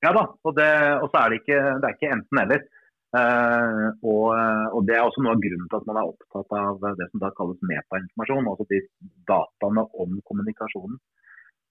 Ja 0.01 0.13
da, 0.15 0.23
og, 0.31 0.53
det, 0.55 0.69
og 1.03 1.11
så 1.11 1.25
er 1.25 1.33
det 1.33 1.41
ikke, 1.41 1.57
det 1.81 1.89
er 1.89 1.97
ikke 1.97 2.13
enten-eller. 2.15 2.63
Uh, 3.11 3.91
og, 4.07 4.27
og, 4.71 4.85
Det 4.87 4.95
er 4.95 5.03
også 5.03 5.19
noe 5.23 5.33
av 5.35 5.41
grunnen 5.43 5.67
til 5.67 5.81
at 5.81 5.87
man 5.89 5.97
er 5.99 6.11
opptatt 6.13 6.53
av 6.55 6.85
det 6.95 7.07
som 7.11 7.23
da 7.23 7.31
kalles 7.35 7.65
metainformasjon. 7.67 8.47
Altså 8.51 8.67
de 8.69 8.79
dataene 9.27 9.83
om 10.03 10.13
kommunikasjonen 10.29 10.95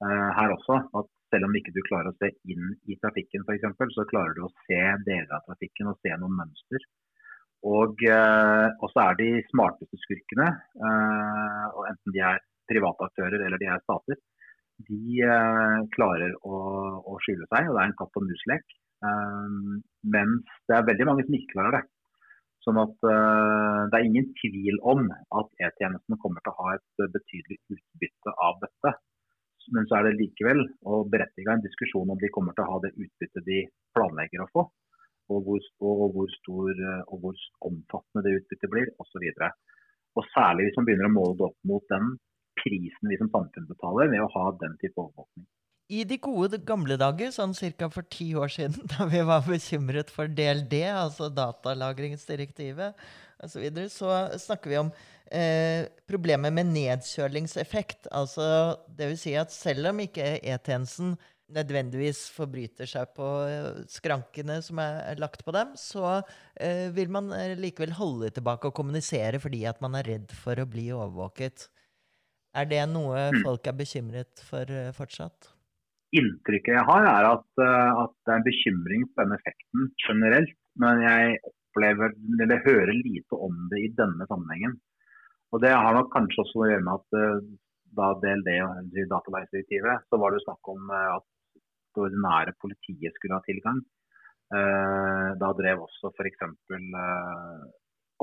uh, 0.05 0.31
her 0.37 0.53
også. 0.57 0.83
At 1.01 1.09
selv 1.33 1.49
om 1.49 1.57
ikke 1.57 1.73
du 1.73 1.81
klarer 1.87 2.13
å 2.13 2.19
se 2.21 2.33
inn 2.53 2.75
i 2.93 2.99
trafikken 3.01 3.47
f.eks., 3.47 3.95
så 3.97 4.09
klarer 4.11 4.37
du 4.37 4.45
å 4.45 4.53
se 4.67 4.81
deler 5.07 5.33
av 5.33 5.47
trafikken 5.49 5.93
og 5.93 6.01
se 6.05 6.13
noen 6.19 6.37
mønster. 6.43 6.85
Og 7.71 8.01
så 8.01 9.03
er 9.05 9.19
de 9.19 9.27
smarteste 9.51 9.99
skurkene, 10.01 10.47
og 10.81 11.83
enten 11.91 12.15
de 12.15 12.23
er 12.25 12.41
private 12.73 13.05
aktører 13.05 13.45
eller 13.45 13.61
de 13.61 13.69
er 13.69 13.83
stater, 13.85 14.17
de 14.89 15.29
klarer 15.93 16.33
å, 16.41 16.61
å 17.05 17.19
skjule 17.21 17.45
seg. 17.53 17.69
og 17.69 17.77
Det 17.77 17.83
er 17.83 17.91
en 17.91 17.99
katt 18.01 18.17
og 18.17 18.27
mus-lek. 18.27 18.79
Um, 19.01 19.81
mens 20.13 20.49
det 20.69 20.77
er 20.77 20.89
veldig 20.89 21.07
mange 21.09 21.25
som 21.27 21.37
ikke 21.37 21.55
klarer 21.55 21.79
det. 21.79 21.85
Sånn 22.61 22.77
at 22.77 22.97
uh, 23.09 23.89
Det 23.89 23.97
er 23.97 24.05
ingen 24.05 24.27
tvil 24.37 24.77
om 24.93 25.07
at 25.09 25.63
E-tjenesten 25.65 26.19
kommer 26.21 26.45
til 26.45 26.53
å 26.53 26.65
ha 26.67 26.75
et 26.77 27.05
betydelig 27.15 27.61
utbytte 27.73 28.35
av 28.49 28.61
dette. 28.65 28.93
Men 29.77 29.87
så 29.89 29.99
er 29.99 30.09
det 30.09 30.19
likevel 30.19 30.61
å 30.89 31.03
berettige 31.09 31.53
en 31.53 31.65
diskusjon 31.65 32.13
om 32.13 32.21
de 32.21 32.31
kommer 32.35 32.57
til 32.57 32.67
å 32.67 32.75
ha 32.75 32.79
det 32.85 32.95
utbyttet 32.97 33.47
de 33.47 33.61
planlegger 33.97 34.45
å 34.45 34.51
få. 34.53 34.65
Og 35.31 35.45
hvor, 35.47 35.67
og 35.87 36.17
hvor, 36.17 36.31
stor, 36.41 36.81
og 37.07 37.21
hvor 37.23 37.43
omfattende 37.69 38.25
det 38.27 38.33
utbyttet 38.41 38.73
blir, 38.73 38.89
osv. 38.99 39.29
Og 40.19 40.27
særlig 40.33 40.67
hvis 40.67 40.81
man 40.81 40.89
begynner 40.89 41.07
å 41.07 41.15
måle 41.15 41.37
det 41.39 41.47
opp 41.47 41.69
mot 41.71 41.87
den 41.93 42.17
prisen 42.59 43.13
vi 43.13 43.19
som 43.21 43.31
samfunn 43.33 43.69
betaler 43.71 44.11
ved 44.13 44.25
å 44.25 44.33
ha 44.35 44.47
den 44.63 44.75
type 44.83 44.99
overvåkning. 44.99 45.47
I 45.91 46.05
de 46.07 46.21
gode 46.23 46.61
gamle 46.63 46.95
dager, 47.01 47.33
sånn 47.35 47.55
ca. 47.55 47.89
for 47.91 48.07
ti 48.07 48.31
år 48.39 48.53
siden, 48.53 48.87
da 48.93 49.09
vi 49.11 49.23
var 49.27 49.43
bekymret 49.47 50.13
for 50.15 50.31
DLD, 50.31 50.85
altså 50.95 51.31
datalagringsdirektivet 51.35 52.95
osv., 53.41 53.51
så, 53.55 53.63
videre, 53.63 53.89
så 53.89 54.13
snakker 54.39 54.71
vi 54.71 54.79
om 54.79 54.93
eh, 55.33 55.89
problemet 56.09 56.53
med 56.55 56.71
nedkjølingseffekt. 56.75 58.11
Altså 58.13 58.77
det 58.87 59.11
vil 59.11 59.21
si 59.21 59.35
at 59.41 59.55
selv 59.55 59.91
om 59.91 60.03
ikke 60.05 60.37
E-tjenesten 60.39 61.17
nødvendigvis 61.51 62.27
forbryter 62.35 62.87
seg 62.87 63.11
på 63.17 63.27
eh, 63.49 63.83
skrankene 63.91 64.61
som 64.63 64.79
er 64.85 65.19
lagt 65.19 65.43
på 65.47 65.55
dem, 65.57 65.73
så 65.81 66.21
eh, 66.61 66.89
vil 66.95 67.11
man 67.11 67.33
eh, 67.35 67.57
likevel 67.59 67.97
holde 67.99 68.31
tilbake 68.37 68.71
og 68.71 68.77
kommunisere 68.77 69.41
fordi 69.43 69.65
at 69.67 69.81
man 69.83 69.99
er 69.99 70.07
redd 70.13 70.35
for 70.37 70.61
å 70.61 70.69
bli 70.71 70.91
overvåket. 70.95 71.67
Er 72.55 72.67
det 72.71 72.85
noe 72.91 73.31
mm. 73.31 73.43
folk 73.47 73.67
er 73.71 73.81
bekymret 73.81 74.45
for 74.47 74.71
eh, 74.71 74.93
fortsatt? 74.95 75.51
Inntrykket 76.17 76.75
jeg 76.75 76.87
har, 76.89 77.07
er 77.07 77.29
at, 77.29 77.49
eh, 77.63 78.03
at, 78.03 78.15
det 78.27 78.33
er 78.33 78.41
en 78.41 78.47
bekymring 78.49 79.07
på 79.11 79.25
den 79.25 79.37
effekten 79.37 79.91
generelt. 80.07 80.57
Men 80.81 81.03
jeg 81.05 81.39
opplever, 81.51 82.15
eller 82.43 82.65
hører 82.67 82.95
lite 82.97 83.39
om 83.49 83.67
det 83.71 83.83
i 83.85 83.93
denne 83.99 84.27
sammenhengen. 84.31 84.79
Og 85.51 85.63
Det 85.63 85.73
har 85.75 85.95
nok 85.95 86.13
kanskje 86.15 86.45
også 86.45 86.63
å 86.63 86.71
gjøre 86.71 86.87
med 86.87 86.97
at 86.99 87.19
eh, 87.21 87.51
da 87.99 88.13
DLD 88.23 88.51
og 88.65 88.99
datalagringsdirektivet, 89.13 90.07
så 90.07 90.19
var 90.23 90.35
det 90.35 90.45
snakk 90.45 90.73
om 90.75 90.93
eh, 90.95 91.11
at 91.19 91.27
det 91.95 92.05
ordinære 92.07 92.55
politiet 92.63 93.17
skulle 93.19 93.39
ha 93.39 93.43
tilgang. 93.47 93.81
Da 94.51 95.49
drev 95.55 95.83
også 95.85 96.09
f.eks. 96.11 96.41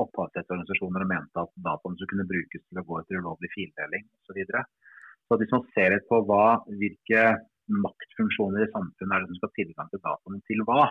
opphavsrettsorganisasjoner 0.02 1.04
og 1.04 1.08
mente 1.08 1.40
at 1.40 1.52
dataene 1.64 1.96
skulle 1.96 2.10
kunne 2.10 2.26
brukes 2.28 2.64
til 2.64 2.80
å 2.80 2.84
gå 2.84 2.98
etter 2.98 3.20
ulovlig 3.20 3.48
fildeling 3.54 4.04
osv. 4.20 4.40
Så 5.28 5.38
hvis 5.40 5.54
man 5.54 5.64
ser 5.72 5.94
litt 5.94 6.04
på 6.08 6.20
hva, 6.28 6.58
hvilke 6.80 7.22
maktfunksjoner 7.68 8.64
i 8.64 8.72
samfunnet 8.72 9.14
er 9.14 9.24
det 9.24 9.30
som 9.30 9.38
skal 9.38 9.50
ha 9.50 9.58
tilgang 9.58 9.90
til 9.92 10.02
dataene 10.04 10.40
til 10.48 10.64
hva, 10.68 10.84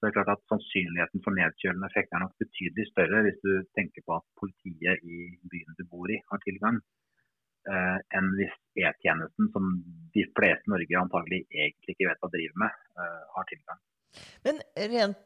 så 0.00 0.06
det 0.06 0.10
er 0.10 0.16
klart 0.16 0.32
at 0.32 0.48
sannsynligheten 0.48 1.20
for 1.24 1.32
nedkjølende 1.36 1.88
effekt 1.90 2.14
er 2.16 2.22
nok 2.22 2.40
betydelig 2.40 2.84
større 2.88 3.18
hvis 3.26 3.40
du 3.44 3.52
tenker 3.76 4.00
på 4.06 4.12
at 4.16 4.24
politiet 4.40 4.96
i 5.04 5.18
byen 5.52 5.76
du 5.76 5.84
bor 5.92 6.08
i 6.08 6.16
har 6.30 6.40
tilgang, 6.46 6.76
eh, 7.68 7.98
enn 8.16 8.28
hvis 8.38 8.54
E-tjenesten, 8.80 9.44
som 9.52 9.64
de 10.14 10.22
fleste 10.38 10.66
Norge 10.72 11.02
antagelig 11.02 11.40
egentlig 11.52 11.90
ikke 11.92 12.08
vet 12.08 12.20
hva 12.24 12.30
driver 12.32 12.56
med, 12.64 12.72
eh, 12.96 13.22
har 13.36 13.44
tilgang. 13.52 13.78
Men 14.46 14.56
rent 14.94 15.24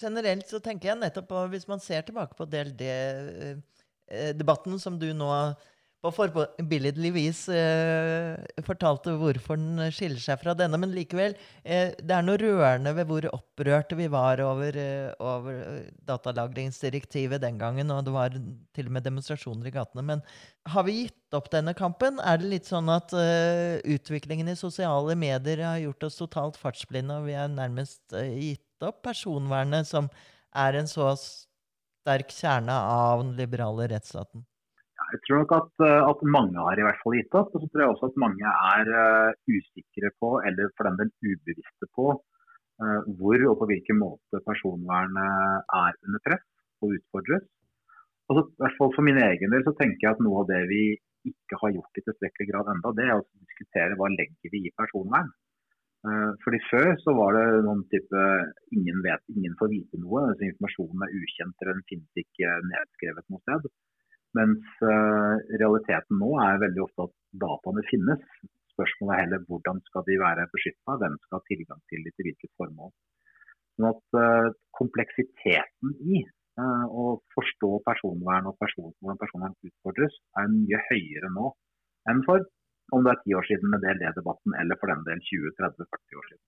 generelt 0.00 0.46
så 0.52 0.58
tenker 0.64 0.86
jeg 0.90 1.00
nettopp 1.00 1.28
på, 1.32 1.38
hvis 1.54 1.68
man 1.72 1.80
ser 1.80 2.02
tilbake 2.04 2.34
på 2.36 2.48
DLD-debatten 2.52 4.74
som 4.84 4.94
du 5.00 5.10
nå 5.16 5.32
på 6.00 6.10
forbilledlig 6.16 7.10
vis 7.12 7.40
eh, 7.52 8.38
fortalte 8.64 9.12
hvorfor 9.20 9.58
den 9.60 9.90
skiller 9.92 10.20
seg 10.22 10.40
fra 10.40 10.54
denne. 10.56 10.78
Men 10.80 10.94
likevel, 10.94 11.34
eh, 11.60 11.92
det 11.92 12.14
er 12.16 12.24
noe 12.24 12.40
rørende 12.40 12.94
ved 12.96 13.08
hvor 13.10 13.26
opprørte 13.34 13.98
vi 13.98 14.06
var 14.12 14.40
over, 14.44 14.78
eh, 14.80 15.10
over 15.20 15.84
datalagringsdirektivet 16.08 17.42
den 17.44 17.60
gangen. 17.60 17.92
Og 17.92 18.06
det 18.06 18.14
var 18.16 18.32
til 18.32 18.88
og 18.88 18.96
med 18.96 19.04
demonstrasjoner 19.04 19.68
i 19.68 19.74
gatene. 19.76 20.06
Men 20.12 20.24
har 20.72 20.88
vi 20.88 20.96
gitt 21.02 21.36
opp 21.36 21.52
denne 21.52 21.76
kampen? 21.76 22.20
Er 22.24 22.40
det 22.40 22.48
litt 22.54 22.70
sånn 22.70 22.88
at 22.92 23.12
uh, 23.14 23.76
utviklingen 23.84 24.50
i 24.50 24.58
sosiale 24.58 25.14
medier 25.18 25.62
har 25.62 25.78
gjort 25.84 26.08
oss 26.08 26.18
totalt 26.18 26.58
fartsblinde, 26.60 27.20
og 27.20 27.28
vi 27.28 27.36
har 27.38 27.52
nærmest 27.52 28.02
uh, 28.16 28.24
gitt 28.24 28.88
opp 28.88 29.02
personvernet, 29.06 29.88
som 29.88 30.08
er 30.56 30.80
en 30.80 30.90
så 30.90 31.12
sterk 31.14 32.32
kjerne 32.34 32.74
av 32.74 33.22
den 33.22 33.36
liberale 33.38 33.86
rettsstaten? 33.92 34.42
Jeg 35.10 35.20
tror 35.24 35.40
nok 35.42 35.52
at, 35.56 35.70
eh, 35.86 36.02
at, 36.10 36.20
mange 36.36 36.64
har 36.66 36.78
i 36.78 36.84
hvert 36.86 37.00
fall 37.02 37.16
gitt 37.18 37.36
opp. 37.40 37.54
Og 37.54 37.62
så 37.62 37.68
tror 37.68 37.82
jeg 37.82 37.92
også 37.92 38.10
at 38.10 38.20
mange 38.24 38.54
er 38.74 38.90
uh, 39.04 39.30
usikre 39.56 40.12
på, 40.22 40.30
eller 40.46 40.70
for 40.76 40.88
den 40.88 40.98
del 41.00 41.10
ubevisste 41.32 41.88
på, 41.98 42.06
uh, 42.82 43.00
hvor 43.18 43.46
og 43.50 43.56
på 43.60 43.70
hvilken 43.72 44.00
måte 44.02 44.42
personvernet 44.46 45.74
er 45.82 45.98
under 46.06 46.24
press 46.26 46.46
og 46.84 46.96
utfordres. 46.98 47.46
Og 48.30 48.38
så, 48.38 48.46
hvert 48.62 48.78
fall 48.78 48.94
For 48.94 49.06
min 49.06 49.18
egen 49.18 49.54
del 49.54 49.66
så 49.66 49.74
tenker 49.80 50.06
jeg 50.06 50.14
at 50.14 50.24
noe 50.24 50.44
av 50.44 50.50
det 50.52 50.62
vi 50.70 50.82
ikke 51.26 51.58
har 51.60 51.74
gjort 51.74 51.98
i 51.98 52.04
tilstrekkelig 52.06 52.50
grad 52.52 52.70
enda, 52.72 52.92
det 52.96 53.06
er 53.06 53.16
å 53.18 53.26
diskutere 53.42 53.96
hva 53.98 54.08
legger 54.14 54.54
vi 54.54 54.62
i 54.68 54.76
personvern. 54.78 55.28
Fordi 56.40 56.60
Før 56.70 56.94
så 57.02 57.12
var 57.12 57.34
det 57.36 57.42
noen 57.66 57.82
type 57.92 58.22
ingen 58.72 59.02
vet, 59.04 59.20
ingen 59.34 59.52
får 59.60 59.68
vite 59.74 60.00
noe. 60.00 60.22
altså 60.30 60.46
Informasjonen 60.46 61.04
er 61.04 61.12
ukjent 61.18 61.60
eller 61.60 61.76
den 61.76 61.88
finnes 61.90 62.22
ikke 62.22 62.54
nedskrevet 62.70 63.26
noe 63.28 63.42
sted. 63.42 63.68
Mens 64.38 64.66
uh, 64.86 65.36
realiteten 65.58 66.20
nå 66.22 66.30
er 66.44 66.60
veldig 66.62 66.82
ofte 66.84 67.06
at 67.08 67.14
dataene 67.42 67.82
finnes. 67.88 68.26
Spørsmålet 68.74 69.14
er 69.14 69.22
heller 69.24 69.46
hvordan 69.48 69.80
skal 69.88 70.04
de 70.06 70.18
være 70.20 70.48
beskytta, 70.52 70.98
hvem 71.00 71.16
skal 71.24 71.38
ha 71.38 71.46
tilgang 71.48 71.80
til 71.90 72.04
dem 72.06 72.14
til 72.14 72.28
hvilket 72.28 72.52
formål. 72.60 72.92
Sånn 73.74 73.88
at 73.90 74.20
uh, 74.20 74.52
Kompleksiteten 74.78 75.96
i 76.14 76.22
uh, 76.22 76.86
å 76.86 77.16
forstå 77.34 77.72
personvern 77.88 78.48
og 78.52 78.56
person, 78.62 78.94
hvordan 79.00 79.20
personvern 79.20 79.58
utfordres, 79.66 80.16
er 80.38 80.54
mye 80.54 80.80
høyere 80.88 81.32
nå 81.34 81.50
enn 82.10 82.22
for 82.24 82.46
om 82.94 83.04
det 83.04 83.12
er 83.12 83.20
ti 83.24 83.34
år 83.38 83.46
siden 83.48 83.72
med 83.72 83.82
DLD-debatten, 83.84 84.54
eller 84.62 84.78
for 84.80 84.92
den 84.92 85.02
del 85.08 85.20
20-30-40 85.26 86.20
år 86.20 86.30
siden. 86.30 86.44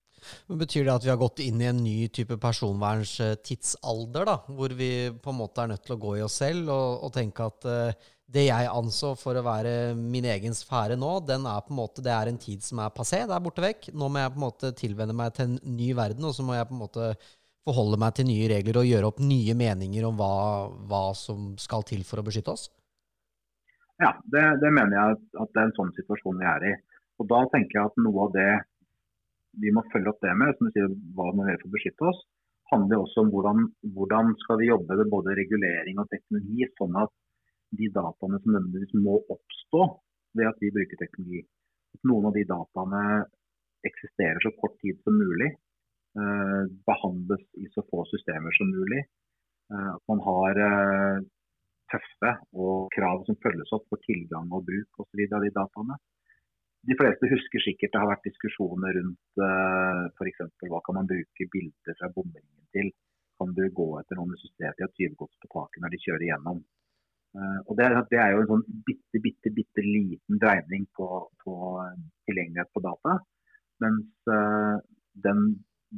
Men 0.49 0.61
Betyr 0.61 0.87
det 0.87 0.93
at 0.93 1.05
vi 1.05 1.11
har 1.11 1.19
gått 1.19 1.43
inn 1.43 1.61
i 1.61 1.69
en 1.69 1.83
ny 1.83 1.97
type 2.15 2.37
personvernstidsalder, 2.41 4.27
da, 4.29 4.37
hvor 4.47 4.75
vi 4.77 4.91
på 5.23 5.33
en 5.33 5.39
måte 5.39 5.63
er 5.63 5.73
nødt 5.73 5.85
til 5.87 5.97
å 5.97 6.01
gå 6.05 6.17
i 6.19 6.25
oss 6.25 6.39
selv 6.43 6.71
og, 6.71 7.05
og 7.07 7.13
tenke 7.15 7.47
at 7.49 7.67
uh, 7.67 8.09
det 8.33 8.47
jeg 8.47 8.71
anså 8.71 9.13
for 9.19 9.37
å 9.37 9.45
være 9.45 9.93
min 9.99 10.25
egen 10.31 10.55
sfære 10.57 10.97
nå, 10.99 11.11
den 11.27 11.45
er 11.49 11.63
på 11.65 11.73
en 11.73 11.81
måte, 11.81 12.03
det 12.05 12.13
er 12.15 12.31
en 12.31 12.41
tid 12.41 12.63
som 12.65 12.81
er 12.81 12.93
passé, 12.95 13.21
det 13.27 13.35
er 13.35 13.43
borte 13.43 13.63
vekk. 13.63 13.91
Nå 13.93 14.09
må 14.09 14.23
jeg 14.23 14.33
på 14.33 14.39
en 14.39 14.45
måte 14.47 14.73
tilvenne 14.79 15.15
meg 15.17 15.35
til 15.37 15.51
en 15.51 15.75
ny 15.75 15.91
verden, 15.97 16.25
og 16.29 16.35
så 16.35 16.45
må 16.45 16.55
jeg 16.57 16.69
på 16.69 16.77
en 16.77 16.83
måte 16.85 17.11
forholde 17.63 17.99
meg 18.01 18.15
til 18.17 18.27
nye 18.27 18.47
regler 18.51 18.79
og 18.79 18.87
gjøre 18.89 19.09
opp 19.11 19.19
nye 19.23 19.55
meninger 19.55 20.07
om 20.07 20.17
hva, 20.19 20.33
hva 20.89 21.03
som 21.17 21.53
skal 21.61 21.85
til 21.87 22.01
for 22.07 22.19
å 22.19 22.25
beskytte 22.25 22.55
oss? 22.55 22.67
Ja, 24.01 24.11
det, 24.25 24.43
det, 24.61 24.69
mener 24.73 24.95
jeg 24.97 25.17
at 25.43 25.51
det 25.53 25.61
er 25.61 25.67
en 25.69 25.75
sånn 25.77 25.91
situasjon 25.97 26.39
vi 26.41 26.47
er 26.49 26.67
i. 26.71 26.73
Og 27.21 27.27
Da 27.29 27.43
tenker 27.53 27.79
jeg 27.79 27.91
at 27.91 27.99
noe 28.01 28.27
av 28.27 28.31
det 28.35 28.51
vi 29.61 29.69
må 29.73 29.83
følge 29.93 30.09
opp 30.09 30.23
det 30.25 30.33
med, 30.37 30.55
som 30.57 30.67
du 30.67 30.73
sier, 30.73 30.93
hva 31.13 31.27
vi 31.29 31.45
gjør 31.45 31.59
for 31.61 31.69
å 31.69 31.75
beskytte 31.75 32.07
oss, 32.09 32.21
handler 32.71 33.03
også 33.03 33.21
om 33.21 33.29
hvordan, 33.33 33.67
hvordan 33.95 34.31
skal 34.41 34.57
vi 34.61 34.71
jobbe 34.71 34.97
med 34.97 35.11
både 35.11 35.35
regulering 35.37 35.99
og 36.01 36.09
teknologi, 36.09 36.65
sånn 36.79 36.97
at 37.03 37.13
de 37.77 37.89
dataene 37.93 38.39
som 38.41 38.55
nødvendigvis 38.55 38.95
må 39.05 39.19
oppstå 39.35 39.83
ved 40.39 40.49
at 40.49 40.57
vi 40.61 40.71
bruker 40.73 40.97
teknologi, 40.97 41.43
at 41.93 42.09
noen 42.09 42.29
av 42.29 42.37
de 42.37 42.45
dataene 42.49 43.03
eksisterer 43.85 44.41
så 44.41 44.53
kort 44.57 44.75
tid 44.81 44.97
som 45.05 45.17
mulig, 45.19 45.51
eh, 46.17 46.63
behandles 46.89 47.45
i 47.61 47.69
så 47.75 47.83
få 47.89 48.05
systemer 48.09 48.53
som 48.57 48.73
mulig. 48.73 49.03
Eh, 49.73 49.89
at 49.93 50.03
man 50.09 50.21
har 50.27 50.61
eh, 50.67 51.23
tøffe 51.91 52.31
og 52.65 52.89
krav 52.95 53.23
som 53.27 53.37
følges 53.43 53.71
opp 53.75 53.85
for 53.91 54.01
tilgang 54.07 54.51
og 54.55 54.65
bruk 54.67 55.03
osv. 55.03 55.23
av 55.29 55.43
de 55.45 55.51
dataene. 55.55 55.97
De 56.83 56.97
fleste 56.99 57.29
husker 57.31 57.63
sikkert 57.63 57.93
det 57.93 58.01
har 58.01 58.11
vært 58.11 58.27
diskusjoner 58.27 58.97
rundt 58.99 59.43
eh, 59.47 60.03
f.eks. 60.19 60.45
hva 60.67 60.81
kan 60.83 60.97
man 60.99 61.09
bruke 61.09 61.49
bilder 61.55 61.99
fra 61.99 62.11
bombingen 62.15 62.65
til. 62.75 62.91
Kan 63.39 63.53
du 63.57 63.63
gå 63.79 63.87
etter 63.99 64.19
noen 64.19 64.33
hvis 64.33 64.43
du 64.45 64.51
til 64.59 64.87
at 64.87 64.97
tyvegods 64.99 65.39
på 65.41 65.51
taket 65.51 65.83
når 65.83 65.93
de 65.93 66.01
kjører 66.03 66.27
gjennom. 66.27 66.63
Uh, 67.33 67.59
og 67.65 67.79
det, 67.79 67.87
det, 68.11 68.19
er 68.21 68.35
jo 68.35 68.43
en 68.43 68.49
sånn 68.51 68.65
bitte, 68.85 69.17
bitte, 69.23 69.49
bitte 69.55 69.81
liten 69.81 70.37
dreining 70.37 70.83
på, 70.93 71.07
på 71.41 71.55
tilgjengelighet 72.29 72.69
på 72.75 72.83
data. 72.85 73.15
Mens 73.81 74.29
den 75.25 75.41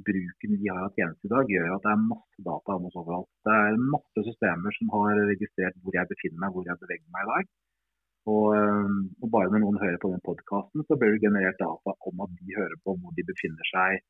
bruken 0.07 0.57
vi 0.59 0.71
har 0.71 0.81
av 0.83 0.95
tjenester 0.97 1.29
i 1.29 1.33
dag, 1.33 1.51
gjør 1.51 1.75
at 1.75 1.85
det 1.85 1.91
er 1.93 2.07
masse 2.07 2.47
data 2.47 2.75
om 2.75 2.87
oss 2.89 2.97
overalt. 2.99 3.29
Det 3.47 3.53
er 3.59 3.85
masse 3.93 4.25
systemer 4.27 4.75
som 4.77 4.91
har 4.95 5.21
registrert 5.31 5.77
hvor 5.83 5.95
jeg 5.97 6.11
befinner 6.11 6.41
meg, 6.43 6.55
hvor 6.55 6.67
jeg 6.67 6.81
beveger 6.81 7.07
meg 7.15 7.23
i 7.23 7.31
dag. 7.31 7.53
Og, 8.25 8.45
eh, 8.57 8.91
og 9.21 9.31
bare 9.35 9.51
når 9.53 9.63
noen 9.63 9.79
hører 9.81 9.99
på 10.01 10.11
den 10.11 10.23
podkasten, 10.25 10.85
så 10.89 10.97
blir 10.99 11.15
det 11.15 11.23
generert 11.27 11.61
data 11.61 11.93
om 12.09 12.25
at 12.25 12.35
de 12.39 12.57
hører 12.57 12.77
på 12.81 12.97
hvor 12.97 13.15
de 13.17 13.27
befinner 13.27 13.69
seg, 13.69 14.01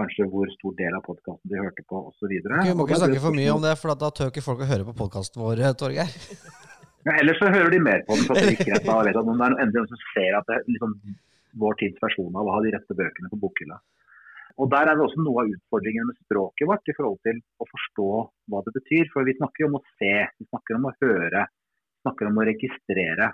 kanskje 0.00 0.26
hvor 0.32 0.48
stor 0.54 0.74
del 0.78 0.96
av 0.96 1.04
podkasten 1.04 1.52
de 1.52 1.60
hørte 1.60 1.84
på 1.90 2.00
osv. 2.08 2.32
Vi 2.32 2.74
må 2.76 2.88
ikke 2.88 3.02
snakke 3.02 3.22
for 3.26 3.36
mye 3.36 3.52
om 3.52 3.62
det, 3.64 3.76
for 3.80 3.92
da 4.00 4.10
tør 4.16 4.32
ikke 4.32 4.46
folk 4.46 4.64
å 4.64 4.70
høre 4.70 4.88
på 4.88 4.96
podkasten 5.04 5.44
vår, 5.44 5.66
Torgeir. 5.78 6.10
Ja, 7.00 7.14
ellers 7.16 7.38
så 7.40 7.48
hører 7.48 7.70
de 7.72 7.78
mer 7.80 8.02
på 8.04 8.12
den. 8.12 8.26
så 8.28 8.34
det 8.36 8.58
ikke 8.58 8.76
da 8.84 8.98
vet 9.06 9.16
at 9.16 9.28
Om 9.32 9.38
det 9.40 9.46
er 9.46 9.70
noen 9.72 9.86
som 9.88 10.00
ser 10.10 10.34
at 10.36 10.50
det 10.50 10.58
liksom 10.66 10.90
vår 11.62 11.78
tids 11.80 12.02
versjon 12.02 12.36
av 12.36 12.44
å 12.44 12.56
ha 12.56 12.60
de 12.60 12.72
rette 12.74 12.96
bøkene 12.98 13.30
på 13.32 13.38
bokhylla. 13.40 13.78
Og 14.60 14.68
Der 14.68 14.90
er 14.90 14.96
det 14.96 15.04
også 15.06 15.22
noe 15.24 15.42
av 15.42 15.52
utfordringen 15.54 16.08
med 16.10 16.18
språket 16.20 16.68
vårt 16.68 16.90
i 16.92 16.94
forhold 16.98 17.20
til 17.24 17.38
å 17.62 17.66
forstå 17.70 18.08
hva 18.52 18.60
det 18.66 18.74
betyr. 18.76 19.08
For 19.12 19.24
Vi 19.24 19.38
snakker 19.38 19.68
om 19.68 19.78
å 19.78 19.84
se, 19.96 20.12
vi 20.36 20.48
snakker 20.50 20.76
om 20.76 20.88
å 20.90 20.96
høre, 21.00 21.46
vi 21.48 22.04
snakker 22.04 22.28
om 22.28 22.40
å 22.40 22.46
registrere. 22.50 23.30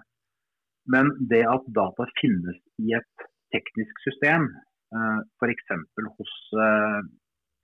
Men 0.94 1.10
det 1.32 1.42
at 1.50 1.66
data 1.74 2.06
finnes 2.20 2.60
i 2.78 2.94
et 2.94 3.26
teknisk 3.54 4.04
system, 4.04 4.46
eh, 4.94 5.20
f.eks. 5.42 5.74
hos 6.20 6.34
eh, 6.62 7.00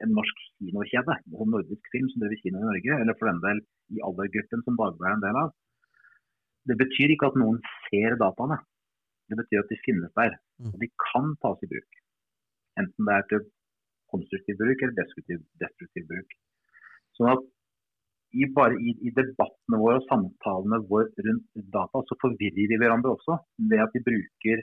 en 0.03 0.15
norsk 0.19 0.43
kinokjede, 0.59 1.19
en 1.31 1.55
nordisk 1.55 1.95
film 1.95 2.11
som 2.11 2.25
driver 2.25 2.43
kino 2.43 2.59
i 2.59 2.67
Norge, 2.67 2.99
eller 2.99 3.19
for 3.19 3.31
den 3.31 3.43
del 3.47 3.63
i 3.95 4.03
aldergruppen 4.03 4.67
som 4.67 4.79
Dagbladet 4.81 5.13
er 5.13 5.19
en 5.21 5.27
del 5.29 5.41
av, 5.45 5.55
det 6.67 6.79
betyr 6.83 7.15
ikke 7.15 7.31
at 7.31 7.39
noen 7.39 7.63
ser 7.87 8.19
dataene. 8.19 8.59
Det 9.31 9.39
betyr 9.39 9.63
at 9.63 9.71
de 9.71 9.83
finnes 9.87 10.19
der. 10.19 10.35
Mm. 10.59 10.73
Og 10.75 10.81
de 10.83 10.91
kan 11.07 11.35
tas 11.43 11.63
i 11.63 11.71
bruk. 11.71 12.02
Enten 12.81 13.09
det 13.09 13.17
er 13.17 13.27
til 13.31 13.43
konstruktiv 14.13 14.59
bruk 14.61 14.85
eller 14.85 14.97
destruktiv, 14.99 15.41
destruktiv 15.63 16.07
bruk. 16.11 16.37
Sånn 17.19 17.33
at 17.33 17.49
i, 18.33 18.47
bare 18.57 18.79
i, 18.81 18.95
i, 19.05 19.13
debattene 19.13 19.81
våre 19.81 19.99
og 20.01 20.07
samtalene 20.09 20.79
våre 20.89 21.25
rundt 21.27 21.65
data, 21.75 22.01
så 22.09 22.17
forvirrer 22.23 22.71
vi 22.71 22.79
hverandre 22.81 23.13
også. 23.13 23.37
Ved 23.73 23.83
at 23.85 23.97
vi 23.97 24.05
bruker 24.07 24.63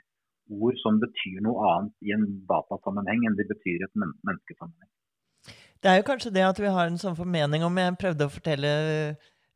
ord 0.50 0.80
som 0.82 0.98
betyr 1.02 1.44
noe 1.46 1.66
annet 1.76 2.08
i 2.10 2.16
en 2.16 2.26
datasammenheng 2.50 3.28
enn 3.30 3.38
de 3.38 3.46
betyr 3.52 3.78
i 3.78 3.86
et 3.86 4.00
men 4.02 4.16
menneskesammenheng. 4.26 4.90
Det 5.80 5.92
er 5.92 6.00
jo 6.00 6.08
kanskje 6.10 6.34
det 6.36 6.44
at 6.44 6.58
vi 6.60 6.72
har 6.76 6.90
en 6.90 6.98
sånn 7.00 7.16
formening 7.16 7.64
om 7.64 7.78
Jeg 7.80 8.00
prøvde 8.02 8.26
å 8.26 8.34
fortelle 8.34 8.72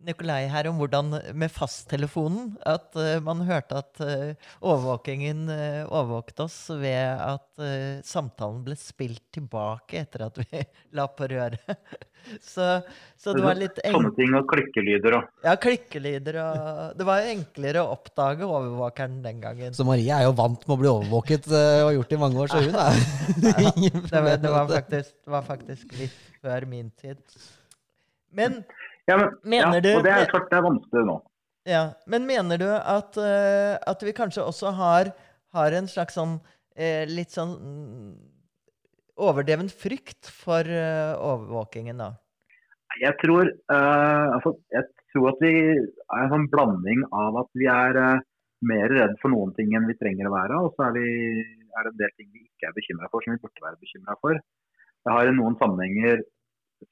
Nikolai 0.03 0.47
her 0.51 0.67
om 0.69 0.79
hvordan 0.79 1.13
med 1.37 1.51
fasttelefonen 1.51 2.53
at 2.67 2.95
uh, 2.99 3.17
man 3.23 3.43
hørte 3.47 3.79
at 3.79 4.01
uh, 4.03 4.49
overvåkingen 4.59 5.45
uh, 5.47 5.83
overvåket 5.87 6.43
oss 6.43 6.57
ved 6.69 7.21
at 7.23 7.41
samtalen 8.07 8.63
ble 8.65 8.73
spilt 8.79 9.21
tilbake 9.35 9.99
etter 10.01 10.25
at 10.25 10.39
vi 10.41 10.63
la 10.97 11.05
på 11.07 11.27
røret. 11.29 11.61
så, 12.53 12.81
så, 13.19 13.35
det 13.35 13.43
var 13.45 13.59
litt 13.59 13.77
Sånne 13.83 14.11
ting 14.17 14.33
og 14.39 14.47
klikkelyder 14.49 15.17
og 15.19 15.45
Ja, 15.45 15.55
klikkelyder 15.61 16.39
og 16.41 16.61
Det 16.97 17.07
var 17.07 17.21
jo 17.21 17.33
enklere 17.35 17.83
å 17.83 17.93
oppdage 17.93 18.47
overvåkeren 18.47 19.19
den 19.25 19.41
gangen. 19.43 19.75
Så 19.77 19.85
Marie 19.87 20.11
er 20.13 20.27
jo 20.27 20.35
vant 20.39 20.65
med 20.65 20.75
å 20.75 20.79
bli 20.81 20.91
overvåket 20.91 21.49
og 21.51 21.59
har 21.87 21.97
gjort 21.97 22.13
det 22.13 22.17
i 22.17 22.23
mange 22.23 22.43
år, 22.43 22.53
så 22.53 22.63
hun 22.63 22.79
er 22.83 23.03
det, 23.43 24.13
var, 24.13 24.31
det, 24.39 24.53
var 24.57 24.71
faktisk, 24.71 25.13
det 25.19 25.35
var 25.37 25.45
faktisk 25.47 25.99
litt 25.99 26.17
før 26.41 26.67
min 26.69 26.89
tid. 26.99 27.21
Men 28.33 28.63
Ja, 29.09 29.17
men, 29.19 29.29
Mener 29.43 29.79
ja, 29.79 29.81
du- 29.83 29.95
og 29.97 30.03
det 30.05 30.11
er 30.15 30.29
klart 30.31 30.49
det 30.51 30.57
er 30.57 30.67
vanskelig 30.67 31.05
nå. 31.09 31.21
Ja, 31.65 31.83
Men 32.07 32.25
mener 32.27 32.59
du 32.59 32.67
at, 32.67 33.15
uh, 33.17 33.79
at 33.87 34.03
vi 34.03 34.11
kanskje 34.15 34.43
også 34.43 34.73
har, 34.75 35.13
har 35.55 35.71
en 35.71 35.87
slags 35.87 36.17
sånn 36.19 36.35
uh, 36.39 37.03
litt 37.07 37.31
sånn 37.31 37.53
mm, 37.55 38.11
overdreven 39.23 39.69
frykt 39.71 40.27
for 40.27 40.67
uh, 40.67 41.15
overvåkingen, 41.19 41.97
da? 42.03 42.11
Jeg 43.01 43.15
tror, 43.23 43.49
altså, 43.73 44.51
jeg 44.69 44.85
tror 45.09 45.31
at 45.31 45.39
vi 45.41 45.53
er 45.73 46.19
en 46.19 46.29
sånn 46.29 46.43
blanding 46.51 46.99
av 47.09 47.39
at 47.41 47.47
vi 47.57 47.65
er 47.65 47.97
mer 48.69 48.91
redd 48.93 49.15
for 49.17 49.33
noen 49.33 49.49
ting 49.57 49.71
enn 49.73 49.87
vi 49.89 49.95
trenger 49.97 50.29
å 50.29 50.33
være, 50.35 50.59
og 50.61 50.75
så 50.75 50.91
er, 50.91 50.99
vi, 50.99 51.07
er 51.73 51.87
det 51.87 51.89
en 51.89 51.97
del 52.03 52.11
ting 52.19 52.27
vi 52.29 52.43
ikke 52.45 52.69
er 52.69 52.75
bekymra 52.77 53.09
for, 53.09 53.25
som 53.25 53.33
vi 53.33 53.41
burde 53.41 53.65
være 53.65 53.81
bekymra 53.81 54.17
for. 54.21 54.37
Jeg 54.37 55.15
har 55.15 55.31
i 55.31 55.33
noen 55.33 55.57
sammenhenger 55.57 56.21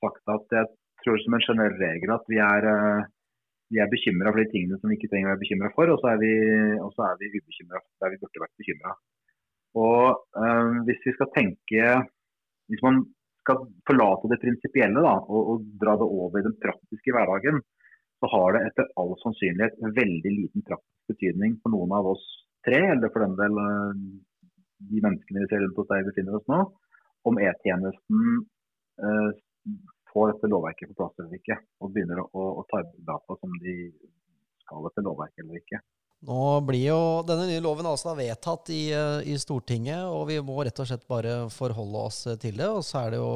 sagt 0.01 0.33
at 0.33 0.57
jeg 0.57 0.71
tror 1.03 1.21
som 1.21 1.35
en 1.37 1.45
generell 1.47 1.77
regel 1.79 2.13
at 2.15 2.27
vi 2.31 2.39
er, 2.43 2.67
eh, 2.73 3.07
vi 3.73 3.81
er 3.81 3.91
bekymra 3.91 4.33
for 4.33 4.41
de 4.41 4.51
tingene 4.51 4.79
som 4.79 4.91
vi 4.91 4.97
ikke 4.99 5.11
trenger 5.11 5.29
å 5.29 5.33
være 5.33 5.43
bekymra 5.43 5.71
for, 5.77 5.93
og 5.93 6.01
så 6.01 6.11
er 6.11 6.21
vi, 6.21 6.33
er 7.07 7.17
vi 7.21 7.31
ubekymra 7.37 7.81
der 8.03 8.13
vi 8.13 8.21
burde 8.21 8.43
vært 8.43 8.61
bekymra. 8.61 8.95
Og 9.81 10.05
øh, 10.43 10.81
hvis 10.87 11.05
vi 11.07 11.13
skal 11.15 11.29
tenke 11.31 11.83
Hvis 12.71 12.81
man 12.83 12.97
skal 13.43 13.65
forlate 13.87 14.29
det 14.31 14.37
prinsipielle 14.39 15.01
da, 15.03 15.13
og, 15.27 15.41
og 15.51 15.63
dra 15.81 15.95
det 15.99 16.07
over 16.07 16.39
i 16.39 16.45
den 16.45 16.53
praktiske 16.61 17.11
hverdagen, 17.11 17.57
så 18.21 18.29
har 18.31 18.55
det 18.55 18.61
etter 18.69 18.91
all 19.01 19.11
sannsynlighet 19.19 19.81
en 19.81 19.95
veldig 19.97 20.31
liten 20.37 20.63
praktisk 20.69 21.11
betydning 21.11 21.57
for 21.59 21.73
noen 21.73 21.91
av 21.97 22.07
oss 22.13 22.23
tre, 22.63 22.79
eller 22.93 23.11
for 23.11 23.25
den 23.25 23.35
del 23.39 23.59
eh, 23.65 24.03
de 24.93 25.03
menneskene 25.03 25.43
vi 25.43 25.49
ser 25.51 25.63
rundt 25.65 25.81
oss 25.81 25.89
der 25.89 26.03
vi 26.03 26.09
befinner 26.11 26.37
oss 26.37 26.47
nå, 26.53 26.61
om 27.27 27.41
E-tjenesten 27.41 28.21
eh, 29.03 29.29
får 30.13 30.33
dette 30.33 30.51
lovverket 30.51 30.91
på 30.91 30.99
plass 30.99 31.23
eller 31.23 31.39
ikke, 31.39 31.57
og 31.81 31.95
begynner 31.95 32.23
å, 32.23 32.27
å, 32.31 32.47
å 32.61 32.67
ta 32.71 32.83
i 32.83 33.07
data 33.07 33.39
som 33.39 33.57
de 33.63 33.75
skal 34.63 34.91
etter 34.91 35.07
lovverket 35.07 35.45
eller 35.45 35.63
ikke. 35.63 35.81
Nå 36.21 36.59
blir 36.61 36.83
jo 36.85 36.97
denne 37.25 37.47
nye 37.49 37.61
loven 37.65 37.87
altså 37.89 38.11
vedtatt 38.13 38.69
i, 38.69 38.91
i 39.25 39.33
Stortinget, 39.41 40.03
og 40.05 40.27
vi 40.29 40.35
må 40.45 40.59
rett 40.61 40.77
og 40.77 40.85
slett 40.85 41.07
bare 41.09 41.47
forholde 41.49 42.03
oss 42.05 42.19
til 42.43 42.59
det. 42.59 42.67
Og 42.69 42.83
så 42.85 42.99
er 42.99 43.15
det 43.15 43.21
jo 43.23 43.31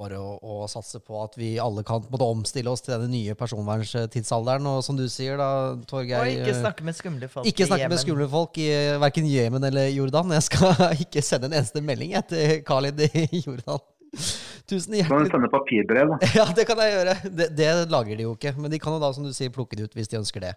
bare 0.00 0.16
å, 0.16 0.38
å 0.40 0.64
satse 0.72 1.02
på 1.04 1.18
at 1.20 1.36
vi 1.36 1.50
alle 1.60 1.84
kan 1.84 2.00
på 2.00 2.22
omstille 2.24 2.72
oss 2.72 2.80
til 2.86 2.94
denne 2.94 3.12
nye 3.12 3.36
personvernstidsalderen. 3.36 4.70
Og 4.70 4.80
som 4.86 4.96
du 4.96 5.04
sier 5.12 5.36
da, 5.36 5.50
Torgeir 5.90 6.24
Og 6.24 6.40
ikke 6.40 6.56
snakke 6.56 6.88
med 6.88 6.96
skumle 6.96 7.28
folk 7.34 7.52
ikke 7.52 7.66
i 7.66 7.68
snakke 7.68 7.90
med 7.90 7.98
Jemen. 7.98 8.04
skumle 8.06 8.32
folk 8.32 8.64
i 8.64 8.70
verken 9.04 9.28
Jemen 9.28 9.68
eller 9.68 9.92
Jordan. 9.92 10.32
Jeg 10.38 10.48
skal 10.48 10.86
ikke 11.04 11.26
sende 11.26 11.52
en 11.52 11.60
eneste 11.60 11.84
melding 11.84 12.16
jeg, 12.16 12.30
til 12.32 12.62
Khalid 12.64 13.10
i 13.12 13.42
Jordan. 13.44 13.84
Tusen 14.70 14.94
hjertelig. 14.96 15.10
kan 15.10 15.24
du 15.24 15.30
sende 15.34 15.52
papir,brev. 15.52 16.14
da. 16.14 16.28
Ja, 16.38 16.46
det 16.56 16.66
kan 16.68 16.80
jeg 16.80 16.96
gjøre. 16.96 17.14
Det, 17.28 17.46
det 17.58 17.70
lager 17.92 18.16
de 18.18 18.26
jo 18.26 18.34
ikke. 18.36 18.54
Men 18.58 18.72
de 18.72 18.80
kan 18.82 18.96
jo 18.96 19.00
da, 19.02 19.12
som 19.16 19.26
du 19.26 19.32
sier, 19.36 19.52
plukke 19.54 19.78
det 19.78 19.88
ut 19.88 19.96
hvis 19.98 20.10
de 20.12 20.20
ønsker 20.20 20.44
det. 20.44 20.52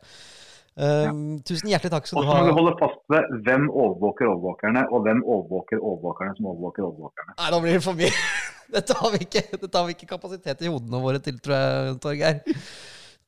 Um, 0.75 1.37
Tusen 1.47 1.69
hjertelig 1.71 1.93
takk 1.93 2.07
skal 2.09 2.19
Og 2.19 2.25
du 2.25 2.29
så 2.33 2.35
må 2.35 2.47
vi 2.49 2.55
holde 2.57 2.73
fast 2.81 2.97
ved 3.13 3.29
hvem 3.47 3.69
overvåker 3.71 4.27
overvåkerne, 4.27 4.81
og 4.91 5.05
hvem 5.05 5.21
overvåker 5.23 5.79
overvåkerne 5.79 6.35
som 6.35 6.49
overvåker 6.51 6.83
overvåkerne. 6.83 7.35
Nei, 7.39 7.47
nå 7.53 7.61
blir 7.63 7.77
det 7.77 7.85
for 7.85 7.99
mye. 8.01 8.11
Dette 8.75 8.97
har 8.99 9.13
vi 9.13 9.21
ikke, 9.23 9.43
dette 9.61 9.77
har 9.77 9.85
vi 9.87 9.93
ikke 9.93 10.07
kapasitet 10.09 10.63
i 10.65 10.69
hodene 10.73 10.99
våre 10.99 11.19
til, 11.23 11.35
tror 11.39 11.53
jeg, 11.55 11.97
Torgeir. 12.03 12.39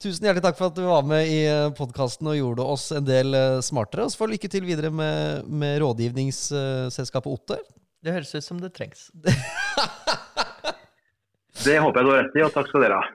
Tusen 0.02 0.26
hjertelig 0.26 0.44
takk 0.44 0.58
for 0.58 0.72
at 0.72 0.76
du 0.78 0.82
var 0.86 1.06
med 1.08 1.30
i 1.30 1.38
podkasten 1.78 2.28
og 2.30 2.36
gjorde 2.36 2.66
oss 2.74 2.88
en 2.98 3.06
del 3.06 3.38
eh, 3.38 3.60
smartere. 3.66 4.08
Og 4.08 4.12
så 4.12 4.20
får 4.20 4.32
lykke 4.34 4.50
til 4.52 4.66
videre 4.66 4.92
med, 4.94 5.46
med 5.48 5.78
rådgivningsselskapet 5.86 7.32
Otte. 7.32 7.60
Det 8.03 8.13
høres 8.13 8.36
ut 8.36 8.45
som 8.45 8.62
det 8.62 8.73
trengs. 8.77 9.10
Det 11.65 11.79
håper 11.81 11.99
jeg 11.99 12.05
du 12.05 12.12
har 12.13 12.19
rett 12.21 12.36
i, 12.38 12.43
og 12.45 12.53
takk 12.53 12.67
skal 12.69 12.83
dere 12.86 12.99
ha. 13.01 13.05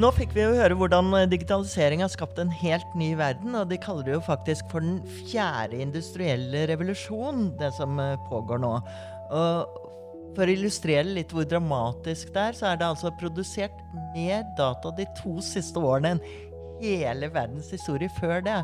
Nå 0.00 0.08
fikk 0.16 0.32
vi 0.32 0.40
jo 0.40 0.54
høre 0.56 0.76
hvordan 0.80 1.12
digitalisering 1.28 2.00
har 2.00 2.10
skapt 2.10 2.38
en 2.40 2.50
helt 2.62 2.94
ny 2.96 3.10
verden, 3.18 3.52
og 3.58 3.68
de 3.68 3.76
kaller 3.82 4.06
det 4.06 4.14
jo 4.14 4.22
faktisk 4.24 4.70
for 4.72 4.80
den 4.80 5.02
fjerde 5.28 5.82
industrielle 5.84 6.64
revolusjon, 6.70 7.50
det 7.60 7.68
som 7.76 8.00
eh, 8.00 8.16
pågår 8.30 8.62
nå. 8.64 8.72
Og 9.36 9.78
for 10.38 10.46
å 10.46 10.54
illustrere 10.54 11.04
litt 11.18 11.34
hvor 11.34 11.44
dramatisk 11.50 12.32
det 12.32 12.46
er, 12.48 12.56
så 12.56 12.70
er 12.70 12.80
det 12.80 12.88
altså 12.88 13.12
produsert 13.20 13.76
mer 14.14 14.46
data 14.58 14.94
de 14.96 15.04
to 15.20 15.36
siste 15.44 15.82
årene 15.82 16.16
enn 16.16 16.24
hele 16.80 17.28
verdens 17.34 17.68
historie 17.74 18.08
før 18.16 18.40
det. 18.46 18.56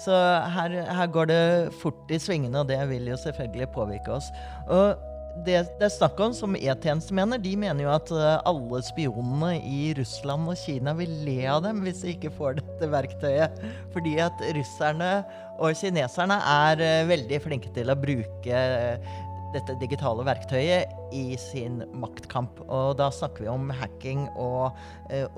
Så 0.00 0.14
her, 0.56 0.76
her 0.90 1.10
går 1.14 1.30
det 1.30 1.42
fort 1.80 2.10
i 2.10 2.18
svingene, 2.18 2.62
og 2.62 2.70
det 2.70 2.80
vil 2.90 3.12
jo 3.12 3.18
selvfølgelig 3.20 3.72
påvirke 3.74 4.16
oss. 4.16 4.30
Og 4.66 4.94
det 5.42 5.64
det 5.78 5.88
er 5.88 5.92
snakk 5.92 6.20
om, 6.22 6.34
som 6.36 6.54
E-tjeneste 6.54 7.14
mener, 7.16 7.40
de 7.42 7.54
mener 7.58 7.84
jo 7.86 7.90
at 7.90 8.10
eh, 8.14 8.36
alle 8.46 8.80
spionene 8.86 9.56
i 9.66 9.90
Russland 9.98 10.46
og 10.50 10.58
Kina 10.60 10.94
vil 10.98 11.10
le 11.26 11.40
av 11.50 11.64
dem 11.64 11.82
hvis 11.84 12.04
de 12.04 12.14
ikke 12.14 12.32
får 12.36 12.60
dette 12.60 12.90
verktøyet. 12.92 13.64
Fordi 13.94 14.14
at 14.22 14.44
russerne 14.56 15.10
og 15.58 15.74
kineserne 15.78 16.38
er 16.38 16.84
eh, 16.84 17.08
veldig 17.10 17.42
flinke 17.42 17.72
til 17.74 17.90
å 17.90 17.98
bruke 17.98 18.60
eh, 18.62 19.10
dette 19.54 19.76
digitale 19.82 20.26
verktøyet 20.26 21.14
i 21.14 21.38
sin 21.38 21.82
maktkamp. 21.98 22.62
Og 22.68 22.94
da 22.98 23.10
snakker 23.14 23.46
vi 23.46 23.50
om 23.50 23.68
hacking 23.74 24.26
og, 24.34 24.74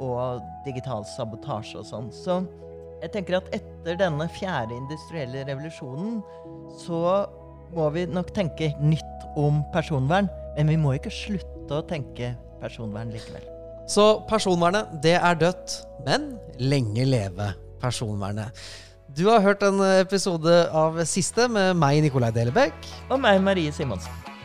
og 0.00 0.44
digital 0.64 1.04
sabotasje 1.16 1.82
og 1.82 1.88
sånn. 1.88 2.08
Så 2.16 2.38
jeg 3.06 3.14
tenker 3.14 3.38
at 3.38 3.50
etter 3.54 3.98
denne 4.00 4.26
fjerde 4.34 4.76
industrielle 4.76 5.44
revolusjonen 5.46 6.20
så 6.82 7.00
må 7.74 7.88
vi 7.94 8.06
nok 8.10 8.32
tenke 8.34 8.72
nytt 8.82 9.26
om 9.38 9.62
personvern, 9.74 10.30
men 10.56 10.70
vi 10.72 10.78
må 10.80 10.96
ikke 10.96 11.12
slutte 11.12 11.78
å 11.78 11.84
tenke 11.86 12.34
personvern 12.62 13.12
likevel. 13.14 13.44
Så 13.86 14.06
personvernet, 14.26 14.96
det 15.02 15.14
er 15.18 15.38
dødt, 15.38 15.78
men 16.06 16.32
lenge 16.58 17.06
leve 17.06 17.52
personvernet. 17.82 18.54
Du 19.16 19.28
har 19.30 19.44
hørt 19.44 19.62
en 19.64 19.78
episode 20.02 20.56
av 20.74 20.98
Siste 21.08 21.46
med 21.48 21.78
meg, 21.78 22.02
Nikolai 22.04 22.32
Delebekk. 22.34 22.90
Og 23.08 23.20
meg, 23.22 23.38
Marie 23.44 23.74
Simonsen. 23.74 24.35